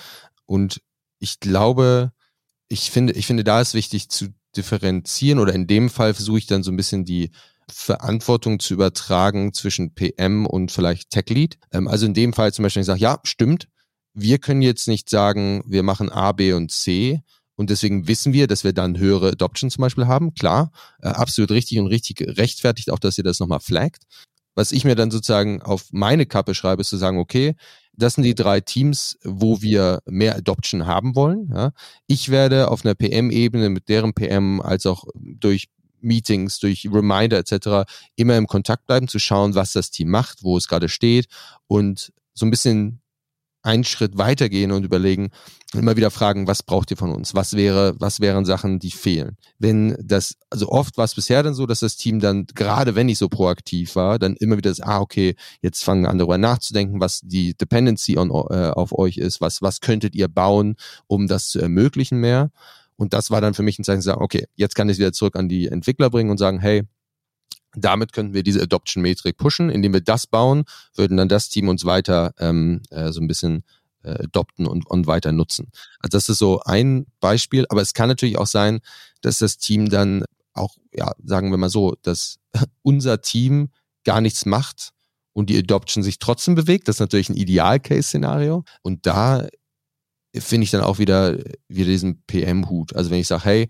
[0.46, 0.82] Und
[1.20, 2.12] ich glaube,
[2.68, 6.48] ich finde, ich finde, da ist wichtig zu differenzieren oder in dem Fall versuche ich
[6.48, 7.32] dann so ein bisschen die
[7.70, 11.58] Verantwortung zu übertragen zwischen PM und vielleicht Tech Lead.
[11.72, 13.70] Ähm, also in dem Fall zum Beispiel, ich sage, ja, stimmt.
[14.14, 17.22] Wir können jetzt nicht sagen, wir machen A, B und C,
[17.58, 20.34] und deswegen wissen wir, dass wir dann höhere Adoption zum Beispiel haben.
[20.36, 24.04] Klar, äh, absolut richtig und richtig rechtfertigt auch, dass ihr das nochmal flaggt.
[24.56, 27.56] Was ich mir dann sozusagen auf meine Kappe schreibe, ist zu sagen, okay,
[27.94, 31.50] das sind die drei Teams, wo wir mehr Adoption haben wollen.
[31.54, 31.72] Ja.
[32.06, 35.68] Ich werde auf einer PM-Ebene mit deren PM als auch durch
[36.00, 37.90] Meetings, durch Reminder etc.
[38.16, 41.28] immer im Kontakt bleiben, zu schauen, was das Team macht, wo es gerade steht
[41.66, 43.02] und so ein bisschen
[43.68, 45.30] einen Schritt weitergehen und überlegen,
[45.74, 47.36] immer wieder fragen, was braucht ihr von uns?
[47.36, 49.36] Was wäre, was wären Sachen, die fehlen?
[49.60, 53.10] Wenn das, also oft war es bisher dann so, dass das Team dann, gerade wenn
[53.10, 57.02] ich so proaktiv war, dann immer wieder das, ah, okay, jetzt fangen an darüber nachzudenken,
[57.02, 60.78] was die Dependency on, äh, auf euch ist, was, was könntet ihr bauen,
[61.08, 62.52] um das zu ermöglichen mehr?
[62.96, 65.00] Und das war dann für mich ein Zeichen zu sagen, okay, jetzt kann ich es
[65.00, 66.84] wieder zurück an die Entwickler bringen und sagen, hey,
[67.82, 69.70] damit könnten wir diese Adoption-Metrik pushen.
[69.70, 73.64] Indem wir das bauen, würden dann das Team uns weiter ähm, äh, so ein bisschen
[74.04, 75.72] äh, adopten und, und weiter nutzen.
[76.00, 78.80] Also das ist so ein Beispiel, aber es kann natürlich auch sein,
[79.22, 82.40] dass das Team dann auch, ja, sagen wir mal so, dass
[82.82, 83.70] unser Team
[84.04, 84.92] gar nichts macht
[85.34, 86.88] und die Adoption sich trotzdem bewegt.
[86.88, 88.64] Das ist natürlich ein Ideal-Case-Szenario.
[88.82, 89.48] Und da
[90.36, 91.38] finde ich dann auch wieder,
[91.68, 92.96] wieder diesen PM-Hut.
[92.96, 93.70] Also wenn ich sage, hey,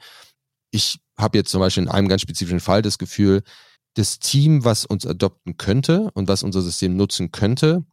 [0.72, 3.42] ich habe jetzt zum Beispiel in einem ganz spezifischen Fall das Gefühl,
[3.98, 7.84] das Team, was uns adopten könnte und was unser System nutzen könnte,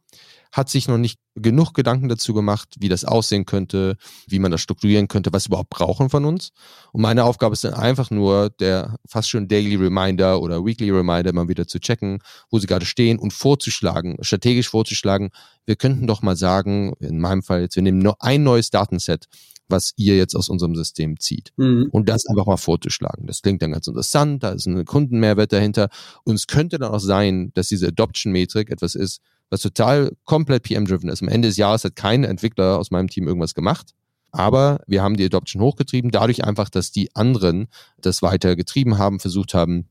[0.51, 4.61] hat sich noch nicht genug Gedanken dazu gemacht, wie das aussehen könnte, wie man das
[4.61, 6.51] strukturieren könnte, was sie überhaupt brauchen von uns.
[6.93, 11.33] Und meine Aufgabe ist dann einfach nur, der fast schon Daily Reminder oder Weekly Reminder
[11.33, 15.31] mal wieder zu checken, wo sie gerade stehen und vorzuschlagen, strategisch vorzuschlagen,
[15.65, 19.25] wir könnten doch mal sagen, in meinem Fall jetzt, wir nehmen nur ein neues Datenset
[19.67, 21.51] was ihr jetzt aus unserem System zieht.
[21.57, 21.89] Mhm.
[21.91, 23.27] Und das einfach mal vorzuschlagen.
[23.27, 25.89] Das klingt dann ganz interessant, da ist ein Kundenmehrwert dahinter.
[26.23, 31.09] Und es könnte dann auch sein, dass diese Adoption-Metrik etwas ist, was total komplett PM-driven
[31.09, 31.21] ist.
[31.21, 33.91] Am Ende des Jahres hat kein Entwickler aus meinem Team irgendwas gemacht.
[34.31, 37.67] Aber wir haben die Adoption hochgetrieben, dadurch einfach, dass die anderen
[38.01, 39.87] das weiter getrieben haben, versucht haben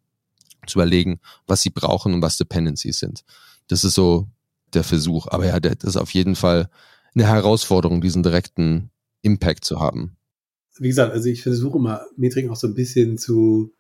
[0.67, 3.25] zu überlegen, was sie brauchen und was Dependencies sind.
[3.69, 4.29] Das ist so
[4.75, 5.29] der Versuch.
[5.29, 6.69] Aber ja, das ist auf jeden Fall
[7.15, 8.91] eine Herausforderung, diesen direkten
[9.25, 10.17] Impact zu haben.
[10.79, 13.73] Wie gesagt, also ich versuche immer Metriken auch so ein bisschen zu,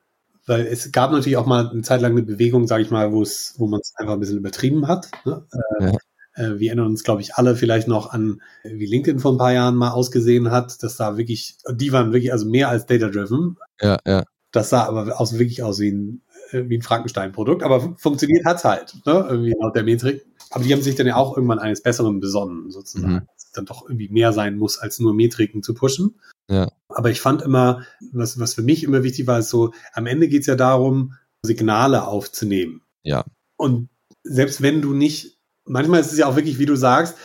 [0.47, 3.23] weil es gab natürlich auch mal eine Zeit lang eine Bewegung, sage ich mal, wo
[3.23, 5.11] es, wo man es einfach ein bisschen übertrieben hat.
[5.25, 5.45] Ne?
[5.81, 5.93] Äh, ja.
[6.35, 9.53] Äh, wir erinnern uns, glaube ich, alle vielleicht noch an, wie LinkedIn vor ein paar
[9.53, 13.57] Jahren mal ausgesehen hat, dass da wirklich, die waren wirklich also mehr als data-driven.
[13.81, 14.25] Ja, ja.
[14.53, 18.65] Das sah aber aus, wirklich aus wie ein, äh, wie ein Frankenstein-Produkt, aber funktioniert hat's
[18.65, 19.27] halt, ne?
[19.29, 20.25] irgendwie laut der Metrik.
[20.51, 23.15] Aber die haben sich dann ja auch irgendwann eines Besseren besonnen, sozusagen.
[23.15, 26.21] Mhm dann doch irgendwie mehr sein muss, als nur Metriken zu pushen.
[26.49, 26.71] Ja.
[26.89, 30.29] Aber ich fand immer, was, was für mich immer wichtig war, ist so, am Ende
[30.29, 31.15] geht es ja darum,
[31.45, 32.83] Signale aufzunehmen.
[33.03, 33.25] Ja.
[33.57, 33.89] Und
[34.23, 37.17] selbst wenn du nicht, manchmal ist es ja auch wirklich, wie du sagst,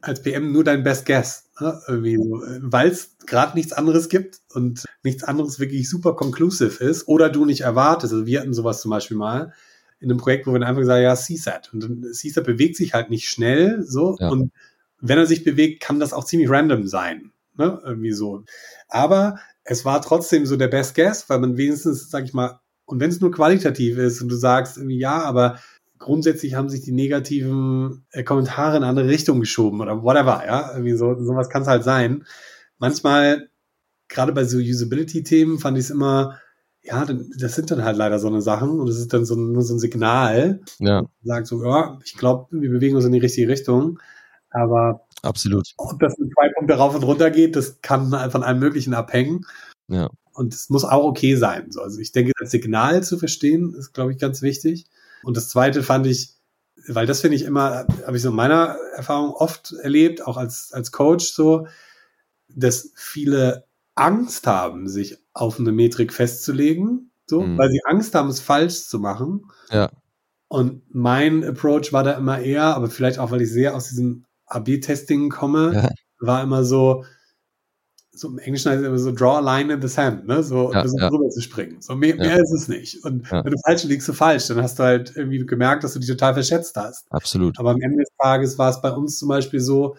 [0.00, 1.80] als PM nur dein Best Guess, ne?
[1.86, 7.28] so, weil es gerade nichts anderes gibt und nichts anderes wirklich super conclusive ist oder
[7.28, 8.12] du nicht erwartest.
[8.12, 9.52] Also wir hatten sowas zum Beispiel mal
[9.98, 11.72] in einem Projekt, wo wir dann einfach gesagt ja, CSAT.
[11.72, 14.28] Und CSAT bewegt sich halt nicht schnell so ja.
[14.28, 14.52] und
[15.02, 17.32] wenn er sich bewegt, kann das auch ziemlich random sein.
[17.58, 17.80] Ne?
[17.84, 18.44] Irgendwie so.
[18.88, 23.00] Aber es war trotzdem so der Best Guess, weil man wenigstens, sag ich mal, und
[23.00, 25.58] wenn es nur qualitativ ist und du sagst irgendwie ja, aber
[25.98, 30.72] grundsätzlich haben sich die negativen äh, Kommentare in eine andere Richtung geschoben oder whatever, ja,
[30.72, 32.24] irgendwie so, sowas kann es halt sein.
[32.78, 33.48] Manchmal,
[34.08, 36.38] gerade bei so Usability-Themen, fand ich es immer,
[36.82, 37.06] ja,
[37.38, 39.74] das sind dann halt leider so eine Sachen und es ist dann so, nur so
[39.74, 40.60] ein Signal.
[40.80, 41.04] Ja.
[41.22, 44.00] Sagt so, ja, ich glaube, wir bewegen uns in die richtige Richtung.
[44.52, 45.72] Aber absolut.
[45.78, 49.46] Ob das mit zwei Punkte rauf und runter geht, das kann von allem Möglichen abhängen.
[49.88, 50.10] Ja.
[50.34, 51.70] Und es muss auch okay sein.
[51.78, 54.86] Also ich denke, das Signal zu verstehen, ist, glaube ich, ganz wichtig.
[55.22, 56.34] Und das zweite fand ich,
[56.88, 60.72] weil das finde ich immer, habe ich so in meiner Erfahrung oft erlebt, auch als,
[60.72, 61.66] als Coach so,
[62.48, 67.58] dass viele Angst haben, sich auf eine Metrik festzulegen, so, mhm.
[67.58, 69.46] weil sie Angst haben, es falsch zu machen.
[69.70, 69.90] Ja.
[70.48, 74.24] Und mein Approach war da immer eher, aber vielleicht auch, weil ich sehr aus diesem
[74.54, 75.88] AB-Testing komme, ja.
[76.20, 77.04] war immer so,
[78.14, 80.42] so im Englischen heißt es immer so, draw a line in the sand, ne?
[80.42, 81.08] So, ja, ja.
[81.08, 81.80] drüber zu springen.
[81.80, 82.22] So mehr, ja.
[82.22, 83.04] mehr ist es nicht.
[83.04, 83.44] Und ja.
[83.44, 86.08] wenn du falsch liegst, du falsch, dann hast du halt irgendwie gemerkt, dass du dich
[86.08, 87.06] total verschätzt hast.
[87.10, 87.58] Absolut.
[87.58, 89.96] Aber am Ende des Tages war es bei uns zum Beispiel so,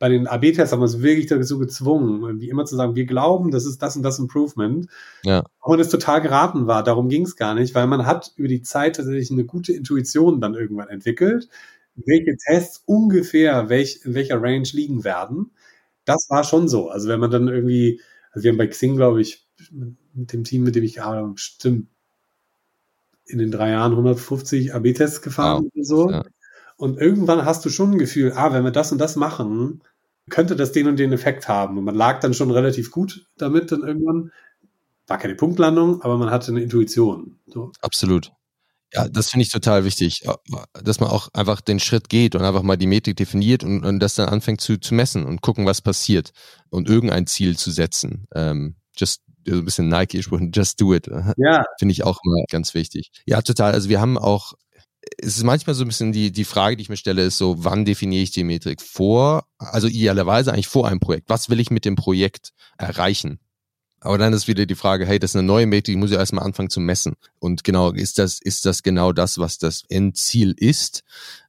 [0.00, 3.50] bei den AB-Tests haben wir uns wirklich dazu gezwungen, wie immer zu sagen, wir glauben,
[3.50, 4.86] das ist das und das Improvement.
[5.24, 5.44] Ja.
[5.60, 8.48] Auch wenn es total geraten war, darum ging es gar nicht, weil man hat über
[8.48, 11.50] die Zeit tatsächlich eine gute Intuition dann irgendwann entwickelt,
[12.06, 15.50] welche Tests ungefähr welch, in welcher Range liegen werden.
[16.04, 16.88] Das war schon so.
[16.88, 18.00] Also wenn man dann irgendwie,
[18.32, 19.46] also wir haben bei Xing, glaube ich,
[20.14, 21.88] mit dem Team, mit dem ich gearbeitet habe, stimmt,
[23.26, 25.72] in den drei Jahren 150 AB-Tests gefahren wow.
[25.74, 26.10] oder so.
[26.10, 26.22] Ja.
[26.76, 29.82] Und irgendwann hast du schon ein Gefühl, ah, wenn wir das und das machen,
[30.30, 31.76] könnte das den und den Effekt haben.
[31.76, 34.32] Und man lag dann schon relativ gut damit dann irgendwann.
[35.06, 37.38] War keine Punktlandung, aber man hatte eine Intuition.
[37.46, 37.72] So.
[37.80, 38.32] Absolut.
[38.92, 40.34] Ja, das finde ich total wichtig, äh,
[40.82, 44.00] dass man auch einfach den Schritt geht und einfach mal die Metrik definiert und, und
[44.00, 46.32] das dann anfängt zu, zu messen und gucken, was passiert
[46.70, 48.26] und irgendein Ziel zu setzen.
[48.34, 51.08] Ähm, just so ein bisschen Nike-Spruch, just do it.
[51.36, 51.64] Ja.
[51.78, 53.10] Finde ich auch immer ganz wichtig.
[53.26, 53.72] Ja, total.
[53.72, 54.54] Also wir haben auch
[55.18, 57.64] es ist manchmal so ein bisschen die, die Frage, die ich mir stelle, ist so,
[57.64, 59.44] wann definiere ich die Metrik vor?
[59.58, 61.28] Also idealerweise eigentlich vor einem Projekt.
[61.28, 63.40] Was will ich mit dem Projekt erreichen?
[64.00, 66.18] Aber dann ist wieder die Frage, hey, das ist eine neue Metrik, ich muss ja
[66.18, 67.14] erstmal anfangen zu messen.
[67.38, 71.02] Und genau, ist das, ist das genau das, was das Endziel ist?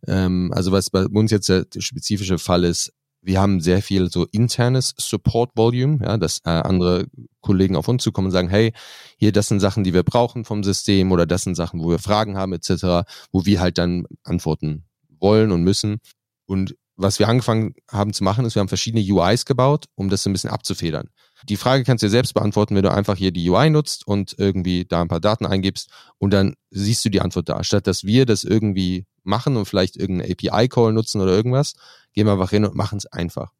[0.06, 4.26] Ähm, also was bei uns jetzt der spezifische Fall ist, wir haben sehr viel so
[4.32, 7.06] internes Support Volume, ja, dass äh, andere
[7.42, 8.74] Kollegen auf uns zukommen und sagen, hey,
[9.18, 12.00] hier, das sind Sachen, die wir brauchen vom System oder das sind Sachen, wo wir
[12.00, 14.86] Fragen haben etc., wo wir halt dann antworten
[15.20, 16.00] wollen und müssen.
[16.48, 20.24] Und was wir angefangen haben zu machen, ist, wir haben verschiedene UIs gebaut, um das
[20.24, 21.10] so ein bisschen abzufedern.
[21.50, 24.36] Die Frage kannst du dir selbst beantworten, wenn du einfach hier die UI nutzt und
[24.38, 27.64] irgendwie da ein paar Daten eingibst und dann siehst du die Antwort da.
[27.64, 31.74] Statt dass wir das irgendwie machen und vielleicht irgendeinen API-Call nutzen oder irgendwas,
[32.14, 33.52] gehen wir einfach hin und machen es einfach.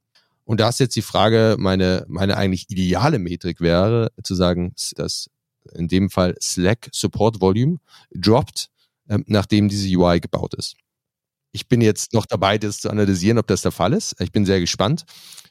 [0.44, 5.30] Und da ist jetzt die Frage, meine, meine eigentlich ideale Metrik wäre, zu sagen, dass
[5.74, 7.78] in dem Fall Slack Support Volume
[8.14, 8.70] droppt,
[9.10, 10.76] ähm, nachdem diese UI gebaut ist.
[11.52, 14.20] Ich bin jetzt noch dabei, das zu analysieren, ob das der Fall ist.
[14.20, 15.06] Ich bin sehr gespannt.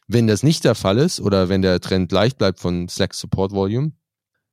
[0.06, 3.52] Wenn das nicht der Fall ist oder wenn der Trend gleich bleibt von Slack Support
[3.52, 3.92] Volume,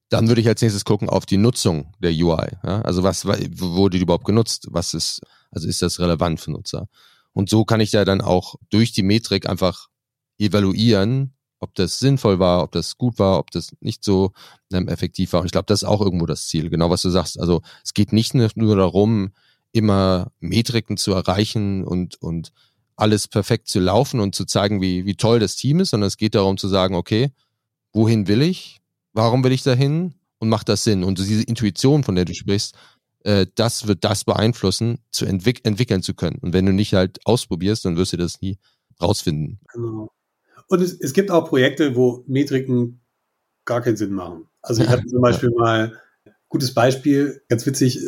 [0.10, 2.48] dann würde ich als nächstes gucken auf die Nutzung der UI.
[2.64, 2.82] Ja?
[2.82, 4.68] Also was wurde die überhaupt genutzt?
[4.72, 6.88] Was ist, also ist das relevant für Nutzer?
[7.34, 9.88] Und so kann ich ja dann auch durch die Metrik einfach
[10.40, 14.32] evaluieren, ob das sinnvoll war, ob das gut war, ob das nicht so
[14.72, 15.42] ähm, effektiv war.
[15.42, 17.40] Und ich glaube, das ist auch irgendwo das Ziel, genau was du sagst.
[17.40, 19.32] Also es geht nicht nur darum,
[19.78, 22.52] immer Metriken zu erreichen und, und
[22.96, 26.18] alles perfekt zu laufen und zu zeigen, wie, wie toll das Team ist, sondern es
[26.18, 27.32] geht darum zu sagen, okay,
[27.94, 28.82] wohin will ich?
[29.14, 30.16] Warum will ich dahin?
[30.40, 31.04] Und macht das Sinn?
[31.04, 32.76] Und diese Intuition, von der du sprichst,
[33.24, 36.38] äh, das wird das beeinflussen, zu entwick entwickeln zu können.
[36.42, 38.58] Und wenn du nicht halt ausprobierst, dann wirst du das nie
[39.02, 39.60] rausfinden.
[39.74, 40.12] Genau.
[40.68, 43.02] Und es, es gibt auch Projekte, wo Metriken
[43.66, 44.48] gar keinen Sinn machen.
[44.62, 46.00] Also ich hatte zum Beispiel mal
[46.50, 48.00] gutes Beispiel, ganz witzig,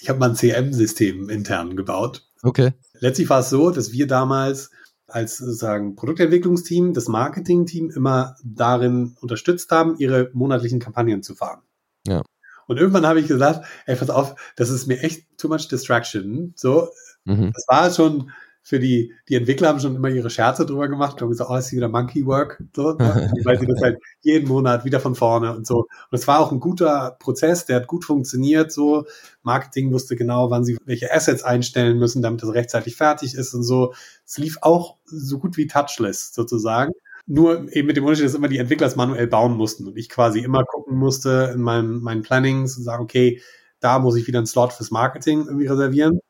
[0.00, 2.28] ich habe mal ein CM-System intern gebaut.
[2.42, 2.72] Okay.
[3.00, 4.70] Letztlich war es so, dass wir damals
[5.06, 11.62] als sozusagen Produktentwicklungsteam, das Marketingteam immer darin unterstützt haben, ihre monatlichen Kampagnen zu fahren.
[12.06, 12.22] Ja.
[12.66, 16.52] Und irgendwann habe ich gesagt, ey, pass auf, das ist mir echt too much distraction.
[16.54, 16.90] So,
[17.24, 17.52] mhm.
[17.54, 18.30] das war schon
[18.68, 21.70] für die, die Entwickler haben schon immer ihre Scherze drüber gemacht und gesagt, oh, ist
[21.70, 23.32] hier wieder Monkey Work, so, ne?
[23.44, 25.86] weil sie das halt jeden Monat wieder von vorne und so.
[26.10, 29.06] Und es war auch ein guter Prozess, der hat gut funktioniert, so.
[29.42, 33.62] Marketing wusste genau, wann sie welche Assets einstellen müssen, damit das rechtzeitig fertig ist und
[33.62, 33.94] so.
[34.26, 36.92] Es lief auch so gut wie touchless, sozusagen.
[37.26, 40.10] Nur eben mit dem Unterschied, dass immer die Entwickler es manuell bauen mussten und ich
[40.10, 43.40] quasi immer gucken musste in meinem, meinen Plannings und sagen, okay,
[43.80, 46.20] da muss ich wieder einen Slot fürs Marketing irgendwie reservieren.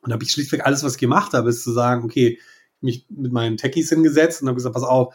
[0.00, 2.38] Und da habe ich schlichtweg alles, was ich gemacht habe, ist zu sagen, okay,
[2.80, 5.14] mich mit meinen Techies hingesetzt und habe gesagt, pass auf,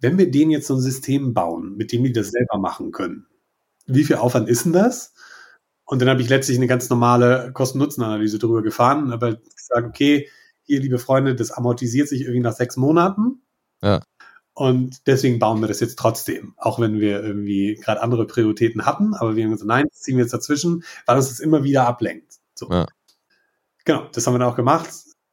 [0.00, 3.26] wenn wir denen jetzt so ein System bauen, mit dem die das selber machen können,
[3.86, 5.14] wie viel Aufwand ist denn das?
[5.84, 9.86] Und dann habe ich letztlich eine ganz normale Kosten-Nutzen-Analyse drüber gefahren und habe halt gesagt,
[9.86, 10.28] okay,
[10.62, 13.40] hier, liebe Freunde, das amortisiert sich irgendwie nach sechs Monaten.
[13.82, 14.02] Ja.
[14.52, 19.14] Und deswegen bauen wir das jetzt trotzdem, auch wenn wir irgendwie gerade andere Prioritäten hatten.
[19.14, 21.86] Aber wir haben gesagt, nein, das ziehen wir jetzt dazwischen, weil uns das immer wieder
[21.86, 22.34] ablenkt.
[22.54, 22.68] So.
[22.68, 22.86] Ja.
[23.88, 24.86] Genau, das haben wir dann auch gemacht.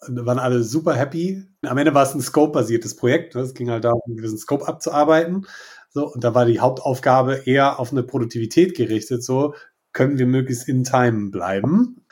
[0.08, 1.44] Da waren alle super happy.
[1.64, 3.36] Am Ende war es ein Scope-basiertes Projekt.
[3.36, 5.46] Es ging halt darum, einen gewissen Scope abzuarbeiten.
[5.90, 9.26] So, und da war die Hauptaufgabe eher auf eine Produktivität gerichtet.
[9.26, 9.56] So,
[9.92, 12.06] können wir möglichst in Time bleiben?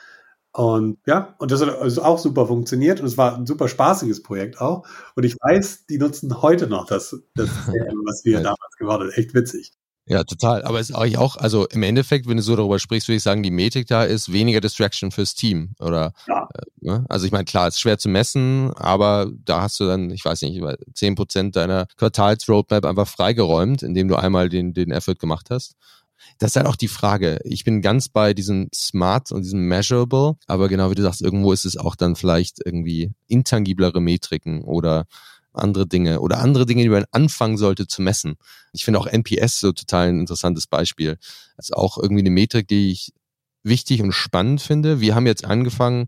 [0.52, 4.22] Und ja, und das hat also auch super funktioniert und es war ein super spaßiges
[4.22, 4.86] Projekt auch.
[5.16, 7.48] Und ich weiß, die nutzen heute noch das, das
[8.06, 9.12] was wir damals gemacht haben.
[9.12, 9.72] Echt witzig.
[10.06, 10.64] Ja, total.
[10.64, 13.24] Aber es ist eigentlich auch, also im Endeffekt, wenn du so darüber sprichst, würde ich
[13.24, 15.76] sagen, die Metrik da ist weniger Distraction fürs Team.
[15.80, 16.50] Oder ja.
[16.54, 17.06] äh, ne?
[17.08, 20.26] also ich meine, klar, es ist schwer zu messen, aber da hast du dann, ich
[20.26, 20.62] weiß nicht,
[20.94, 25.76] zehn Prozent deiner Quartals-Roadmap einfach freigeräumt, indem du einmal den, den Effort gemacht hast.
[26.40, 27.40] Das ist halt auch die Frage.
[27.44, 31.52] Ich bin ganz bei diesem Smart und diesem Measurable, aber genau wie du sagst, irgendwo
[31.52, 35.06] ist es auch dann vielleicht irgendwie intangiblere Metriken oder
[35.54, 38.36] andere Dinge oder andere Dinge, die man anfangen sollte zu messen.
[38.72, 41.18] Ich finde auch NPS so total ein interessantes Beispiel.
[41.58, 43.14] Das ist auch irgendwie eine Metrik, die ich
[43.64, 45.00] wichtig und spannend finde.
[45.00, 46.08] Wir haben jetzt angefangen,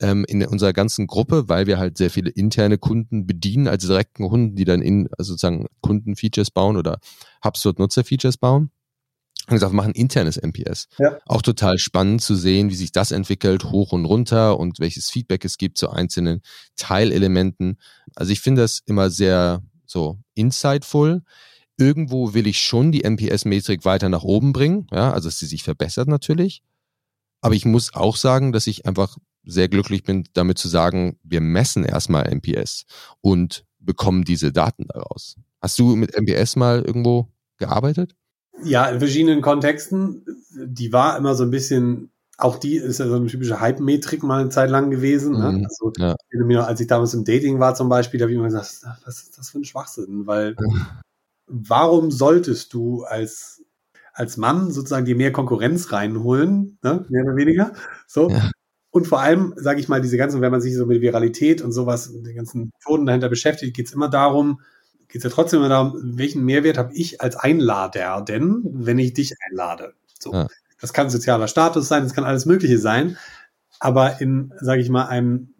[0.00, 4.28] ähm, in unserer ganzen Gruppe, weil wir halt sehr viele interne Kunden bedienen, also direkten
[4.28, 7.00] Kunden, die dann in also sozusagen Kundenfeatures bauen oder
[7.44, 8.70] HubSpot-Nutzer-Features bauen
[9.50, 10.88] haben gesagt, wir machen internes MPS.
[10.98, 11.18] Ja.
[11.26, 15.44] Auch total spannend zu sehen, wie sich das entwickelt, hoch und runter und welches Feedback
[15.44, 16.40] es gibt zu einzelnen
[16.76, 17.78] Teilelementen.
[18.14, 21.22] Also ich finde das immer sehr so insightful.
[21.76, 25.62] Irgendwo will ich schon die MPS-Metrik weiter nach oben bringen, ja, also dass sie sich
[25.62, 26.62] verbessert natürlich.
[27.40, 31.40] Aber ich muss auch sagen, dass ich einfach sehr glücklich bin, damit zu sagen, wir
[31.40, 32.84] messen erstmal MPS
[33.20, 35.36] und bekommen diese Daten daraus.
[35.60, 38.14] Hast du mit MPS mal irgendwo gearbeitet?
[38.64, 40.24] Ja, in verschiedenen Kontexten.
[40.52, 44.40] Die war immer so ein bisschen, auch die ist ja so eine typische Hype-Metrik mal
[44.40, 45.32] eine Zeit lang gewesen.
[45.32, 45.52] Ne?
[45.52, 46.64] Mhm, also, ja.
[46.64, 49.38] als ich damals im Dating war zum Beispiel, da habe ich immer gesagt, was ist
[49.38, 50.26] das für ein Schwachsinn?
[50.26, 50.56] Weil
[51.46, 53.62] warum solltest du als,
[54.12, 57.04] als Mann sozusagen dir mehr Konkurrenz reinholen, ne?
[57.08, 57.72] mehr oder weniger?
[58.06, 58.30] So.
[58.30, 58.50] Ja.
[58.92, 61.70] Und vor allem, sage ich mal, diese ganzen, wenn man sich so mit Viralität und
[61.72, 64.60] sowas, den ganzen Methoden dahinter beschäftigt, geht es immer darum,
[65.10, 69.12] geht es ja trotzdem immer darum, welchen Mehrwert habe ich als Einlader denn, wenn ich
[69.12, 69.94] dich einlade?
[70.20, 70.32] So.
[70.32, 70.46] Ja.
[70.80, 73.18] Das kann sozialer Status sein, das kann alles Mögliche sein.
[73.80, 75.54] Aber in, sage ich mal, einem,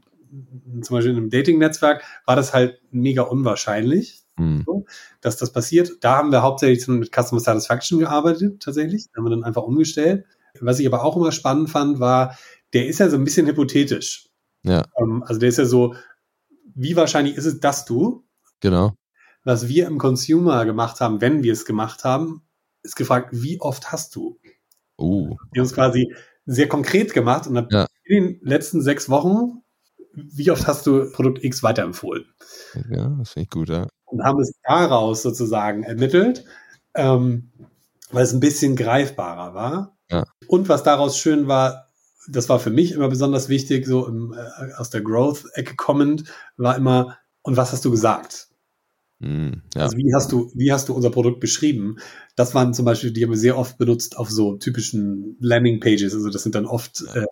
[0.82, 4.62] zum Beispiel in einem Dating-Netzwerk war das halt mega unwahrscheinlich, mhm.
[4.64, 4.84] so,
[5.20, 5.92] dass das passiert.
[6.00, 9.06] Da haben wir hauptsächlich mit Customer Satisfaction gearbeitet, tatsächlich.
[9.12, 10.24] Da haben wir dann einfach umgestellt.
[10.60, 12.36] Was ich aber auch immer spannend fand, war,
[12.72, 14.28] der ist ja so ein bisschen hypothetisch.
[14.62, 14.84] Ja.
[14.98, 15.94] Ähm, also der ist ja so,
[16.74, 18.24] wie wahrscheinlich ist es, dass du
[18.60, 18.94] Genau
[19.44, 22.42] was wir im Consumer gemacht haben, wenn wir es gemacht haben,
[22.83, 24.38] ist gefragt, wie oft hast du?
[24.98, 25.37] Uh.
[25.53, 26.14] Wir haben es quasi
[26.46, 27.87] sehr konkret gemacht und ja.
[28.05, 29.62] in den letzten sechs Wochen,
[30.14, 32.24] wie oft hast du Produkt X weiterempfohlen?
[32.90, 33.88] Ja, das finde ich gut, ja.
[34.07, 36.44] Und haben es daraus sozusagen ermittelt,
[36.94, 37.53] ähm,
[38.11, 39.96] weil es ein bisschen greifbarer war.
[40.11, 40.24] Ja.
[40.48, 41.90] Und was daraus schön war,
[42.29, 46.24] das war für mich immer besonders wichtig, so im, äh, aus der Growth-Ecke kommend,
[46.57, 48.49] war immer, und was hast du gesagt?
[49.20, 49.83] Mm, ja.
[49.83, 51.96] Also wie hast du, wie hast du unser Produkt beschrieben?
[52.37, 56.14] Das waren zum Beispiel, die haben wir sehr oft benutzt auf so typischen Landing-Pages.
[56.14, 57.26] Also das sind dann oft äh,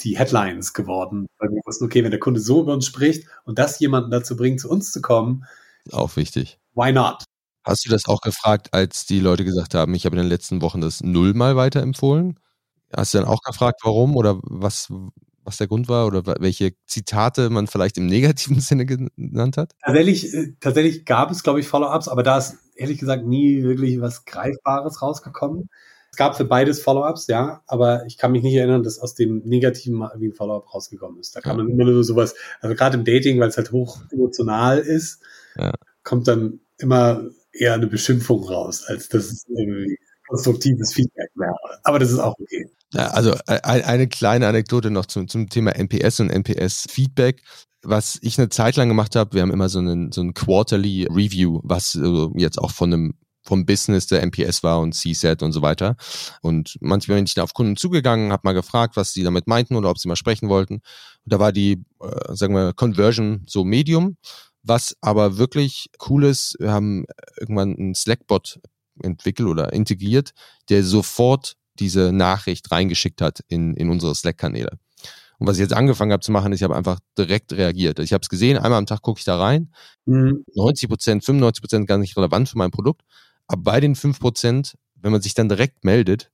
[0.00, 3.58] die Headlines geworden, weil wir wussten, okay, wenn der Kunde so über uns spricht und
[3.58, 5.44] das jemanden dazu bringt, zu uns zu kommen.
[5.90, 6.58] Auch wichtig.
[6.74, 7.24] Why not?
[7.64, 10.62] Hast du das auch gefragt, als die Leute gesagt haben, ich habe in den letzten
[10.62, 12.38] Wochen das nullmal weiterempfohlen?
[12.94, 14.92] Hast du dann auch gefragt, warum oder was,
[15.44, 19.72] was der Grund war oder welche Zitate man vielleicht im negativen Sinne genannt hat?
[19.84, 24.00] Tatsächlich, äh, tatsächlich gab es, glaube ich, Follow-ups, aber da ist ehrlich gesagt nie wirklich
[24.00, 25.68] was Greifbares rausgekommen.
[26.10, 29.42] Es gab für beides Follow-ups, ja, aber ich kann mich nicht erinnern, dass aus dem
[29.44, 31.34] Negativen mal irgendwie ein Follow-up rausgekommen ist.
[31.34, 31.64] Da kann ja.
[31.64, 35.20] man immer nur sowas, also gerade im Dating, weil es halt hoch emotional ist,
[35.56, 35.72] ja.
[36.04, 41.56] kommt dann immer eher eine Beschimpfung raus, als dass es irgendwie konstruktives Feedback wäre.
[41.82, 42.66] Aber das ist auch okay.
[42.92, 47.42] Ja, also äh, eine kleine Anekdote noch zum, zum Thema NPS und NPS-Feedback.
[47.82, 51.06] Was ich eine Zeit lang gemacht habe, wir haben immer so einen, so ein Quarterly
[51.10, 51.98] Review, was
[52.34, 55.96] jetzt auch von einem vom Business der NPS war und CSAT und so weiter.
[56.40, 59.76] Und manchmal bin ich da auf Kunden zugegangen, habe mal gefragt, was sie damit meinten
[59.76, 60.74] oder ob sie mal sprechen wollten.
[60.74, 64.16] Und da war die, äh, sagen wir, Conversion so Medium.
[64.62, 67.04] Was aber wirklich cool ist, wir haben
[67.38, 68.60] irgendwann einen Slack-Bot
[69.02, 70.32] entwickelt oder integriert,
[70.68, 74.78] der sofort diese Nachricht reingeschickt hat in, in unsere Slack-Kanäle.
[75.38, 77.98] Und was ich jetzt angefangen habe zu machen, ist, ich habe einfach direkt reagiert.
[77.98, 79.72] Ich habe es gesehen, einmal am Tag gucke ich da rein.
[80.06, 80.44] Mhm.
[80.54, 83.02] 90 Prozent, 95 Prozent gar nicht relevant für mein Produkt.
[83.46, 86.30] Aber bei den 5 Prozent, wenn man sich dann direkt meldet,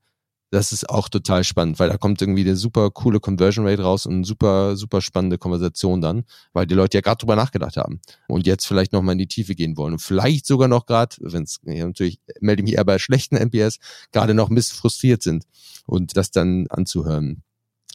[0.50, 4.06] das ist auch total spannend, weil da kommt irgendwie eine super coole Conversion Rate raus
[4.06, 8.46] und super, super spannende Konversation dann, weil die Leute ja gerade drüber nachgedacht haben und
[8.46, 11.60] jetzt vielleicht nochmal in die Tiefe gehen wollen und vielleicht sogar noch gerade, wenn es
[11.62, 13.78] ja, natürlich melde ich mich eher bei schlechten NPS,
[14.12, 15.44] gerade noch ein bisschen frustriert sind
[15.86, 17.42] und das dann anzuhören.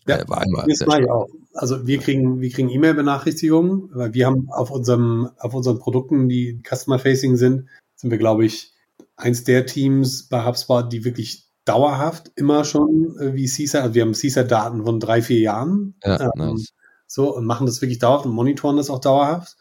[0.08, 1.28] Ja, äh, war einmal das mache ich auch.
[1.54, 6.62] Also wir kriegen, wir kriegen E-Mail-Benachrichtigungen, weil wir haben auf unserem, auf unseren Produkten, die
[6.64, 8.74] Customer-Facing sind, sind wir, glaube ich,
[9.16, 14.04] eins der Teams bei HubSpot, die wirklich dauerhaft immer schon äh, wie CSAT, also wir
[14.04, 15.96] haben CSAT-Daten von drei, vier Jahren.
[16.04, 16.74] Ja, ähm, nice.
[17.08, 19.58] So, und machen das wirklich dauerhaft und monitoren das auch dauerhaft.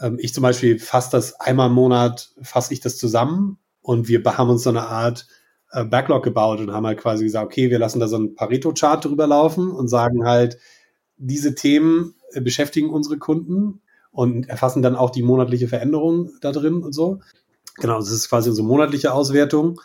[0.00, 4.22] Ähm, ich zum Beispiel fasse das einmal im Monat, fasse ich das zusammen und wir
[4.24, 5.26] haben uns so eine Art
[5.72, 9.04] äh, Backlog gebaut und haben halt quasi gesagt, okay, wir lassen da so ein Pareto-Chart
[9.04, 10.58] drüber laufen und sagen halt,
[11.16, 16.82] diese Themen äh, beschäftigen unsere Kunden und erfassen dann auch die monatliche Veränderung da drin
[16.82, 17.20] und so.
[17.76, 19.80] Genau, das ist quasi unsere monatliche Auswertung.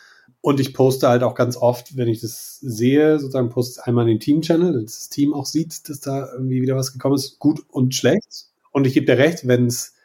[0.45, 4.09] Und ich poste halt auch ganz oft, wenn ich das sehe, sozusagen poste einmal in
[4.09, 7.61] den Team-Channel, dass das Team auch sieht, dass da irgendwie wieder was gekommen ist, gut
[7.67, 8.45] und schlecht.
[8.71, 9.95] Und ich gebe dir recht, wenn es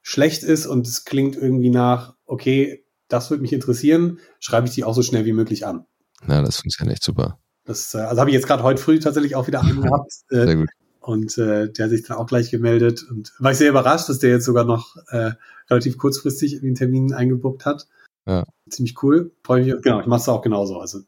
[0.00, 4.84] schlecht ist und es klingt irgendwie nach, okay, das würde mich interessieren, schreibe ich die
[4.84, 5.84] auch so schnell wie möglich an.
[6.28, 7.40] Ja, das funktioniert echt super.
[7.64, 10.12] Das, äh, also habe ich jetzt gerade heute früh tatsächlich auch wieder einen gehabt.
[10.30, 10.68] Äh, sehr gut.
[11.00, 14.20] Und äh, der hat sich dann auch gleich gemeldet und war ich sehr überrascht, dass
[14.20, 15.32] der jetzt sogar noch äh,
[15.68, 17.88] relativ kurzfristig den Termin eingebuckt hat.
[18.28, 18.44] Ja.
[18.68, 19.32] Ziemlich cool.
[19.42, 19.82] Freue mich.
[19.82, 20.78] Genau, ich mache es auch genauso.
[20.78, 21.00] Also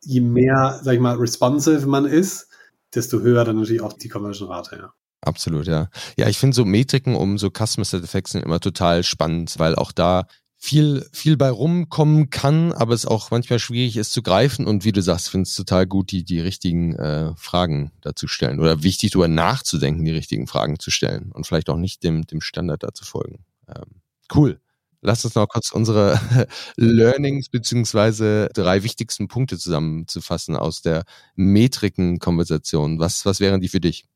[0.00, 2.48] je mehr, sag ich mal, responsive man ist,
[2.94, 4.92] desto höher dann natürlich auch die Conversion-Rate, ja.
[5.20, 5.88] Absolut, ja.
[6.16, 10.26] Ja, ich finde so Metriken um so Customer Satisfaction immer total spannend, weil auch da
[10.56, 14.66] viel, viel bei rumkommen kann, aber es auch manchmal schwierig ist zu greifen.
[14.66, 18.60] Und wie du sagst, finde es total gut, die, die richtigen äh, Fragen dazu stellen.
[18.60, 22.40] Oder wichtig, darüber nachzudenken, die richtigen Fragen zu stellen und vielleicht auch nicht dem, dem
[22.40, 23.44] Standard dazu folgen.
[23.68, 24.00] Ähm,
[24.34, 24.61] cool.
[25.04, 26.18] Lass uns noch kurz unsere
[26.76, 33.00] Learnings beziehungsweise drei wichtigsten Punkte zusammenzufassen aus der Metriken-Konversation.
[33.00, 34.06] Was, was wären die für dich?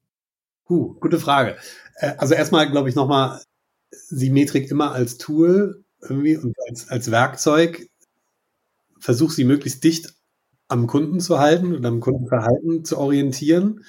[0.68, 1.56] Huh, gute Frage.
[1.96, 3.42] Äh, also erstmal glaube ich nochmal,
[4.10, 7.88] die Metrik immer als Tool irgendwie und als, als Werkzeug.
[9.00, 10.14] Versuch sie möglichst dicht
[10.68, 13.84] am Kunden zu halten und am Kundenverhalten zu orientieren.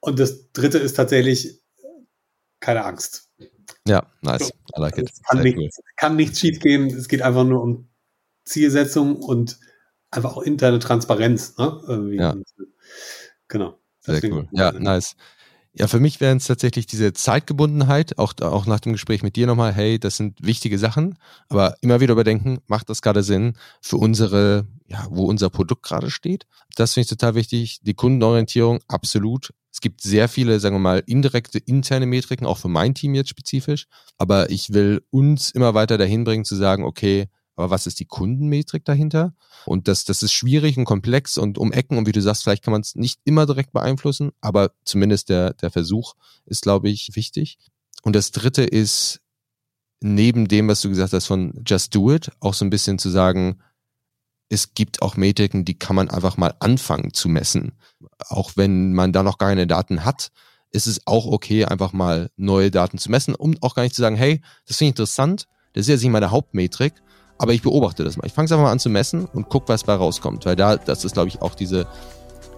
[0.00, 1.60] Und das dritte ist tatsächlich
[2.60, 3.28] keine Angst.
[3.86, 4.52] Ja, nice.
[4.76, 5.10] I like it.
[5.10, 5.70] Es kann, nicht, cool.
[5.96, 6.86] kann nichts schief gehen.
[6.86, 7.88] Es geht einfach nur um
[8.44, 9.58] Zielsetzung und
[10.10, 11.56] einfach auch interne Transparenz.
[11.58, 12.12] Ne?
[12.16, 12.36] Ja.
[13.48, 13.78] Genau.
[14.00, 14.48] Sehr cool.
[14.52, 15.16] Ja, nice.
[15.74, 19.46] Ja, für mich wären es tatsächlich diese Zeitgebundenheit, auch, auch nach dem Gespräch mit dir
[19.46, 21.18] nochmal, hey, das sind wichtige Sachen,
[21.48, 26.10] aber immer wieder überdenken, macht das gerade Sinn für unsere, ja, wo unser Produkt gerade
[26.10, 26.46] steht?
[26.76, 27.80] Das finde ich total wichtig.
[27.82, 29.54] Die Kundenorientierung, absolut.
[29.72, 33.30] Es gibt sehr viele, sagen wir mal, indirekte interne Metriken, auch für mein Team jetzt
[33.30, 33.86] spezifisch.
[34.18, 38.04] Aber ich will uns immer weiter dahin bringen zu sagen, okay, aber was ist die
[38.04, 39.34] Kundenmetrik dahinter?
[39.66, 42.64] Und das, das ist schwierig und komplex und um Ecken und wie du sagst, vielleicht
[42.64, 46.14] kann man es nicht immer direkt beeinflussen, aber zumindest der, der Versuch
[46.46, 47.58] ist, glaube ich, wichtig.
[48.02, 49.20] Und das dritte ist,
[50.00, 53.10] neben dem, was du gesagt hast von Just Do It, auch so ein bisschen zu
[53.10, 53.60] sagen,
[54.52, 57.72] es gibt auch Metriken, die kann man einfach mal anfangen zu messen.
[58.28, 60.30] Auch wenn man da noch gar keine Daten hat,
[60.72, 64.02] ist es auch okay, einfach mal neue Daten zu messen, um auch gar nicht zu
[64.02, 66.92] sagen, hey, das finde ich interessant, das ist jetzt nicht meine Hauptmetrik,
[67.38, 68.26] aber ich beobachte das mal.
[68.26, 70.44] Ich fange es einfach mal an zu messen und gucke, was bei rauskommt.
[70.44, 71.86] Weil da, das ist, glaube ich, auch diese,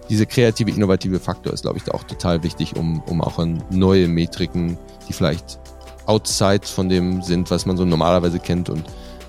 [0.09, 3.63] diese kreative, innovative Faktor ist, glaube ich, da auch total wichtig, um, um auch an
[3.69, 4.77] neue Metriken,
[5.07, 5.59] die vielleicht
[6.07, 8.83] outside von dem sind, was man so normalerweise kennt und,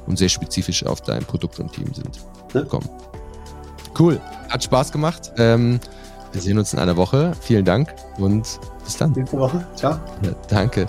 [0.07, 2.69] und sehr spezifisch auf dein Produkt und Team sind.
[2.69, 2.89] Kommen.
[3.99, 4.21] Cool.
[4.49, 5.33] Hat Spaß gemacht.
[5.39, 5.81] Ähm,
[6.33, 7.33] wir sehen uns in einer Woche.
[7.41, 9.13] Vielen Dank und bis dann.
[9.13, 9.67] Nächste Woche.
[9.75, 9.99] Ciao.
[10.23, 10.87] Ja, danke.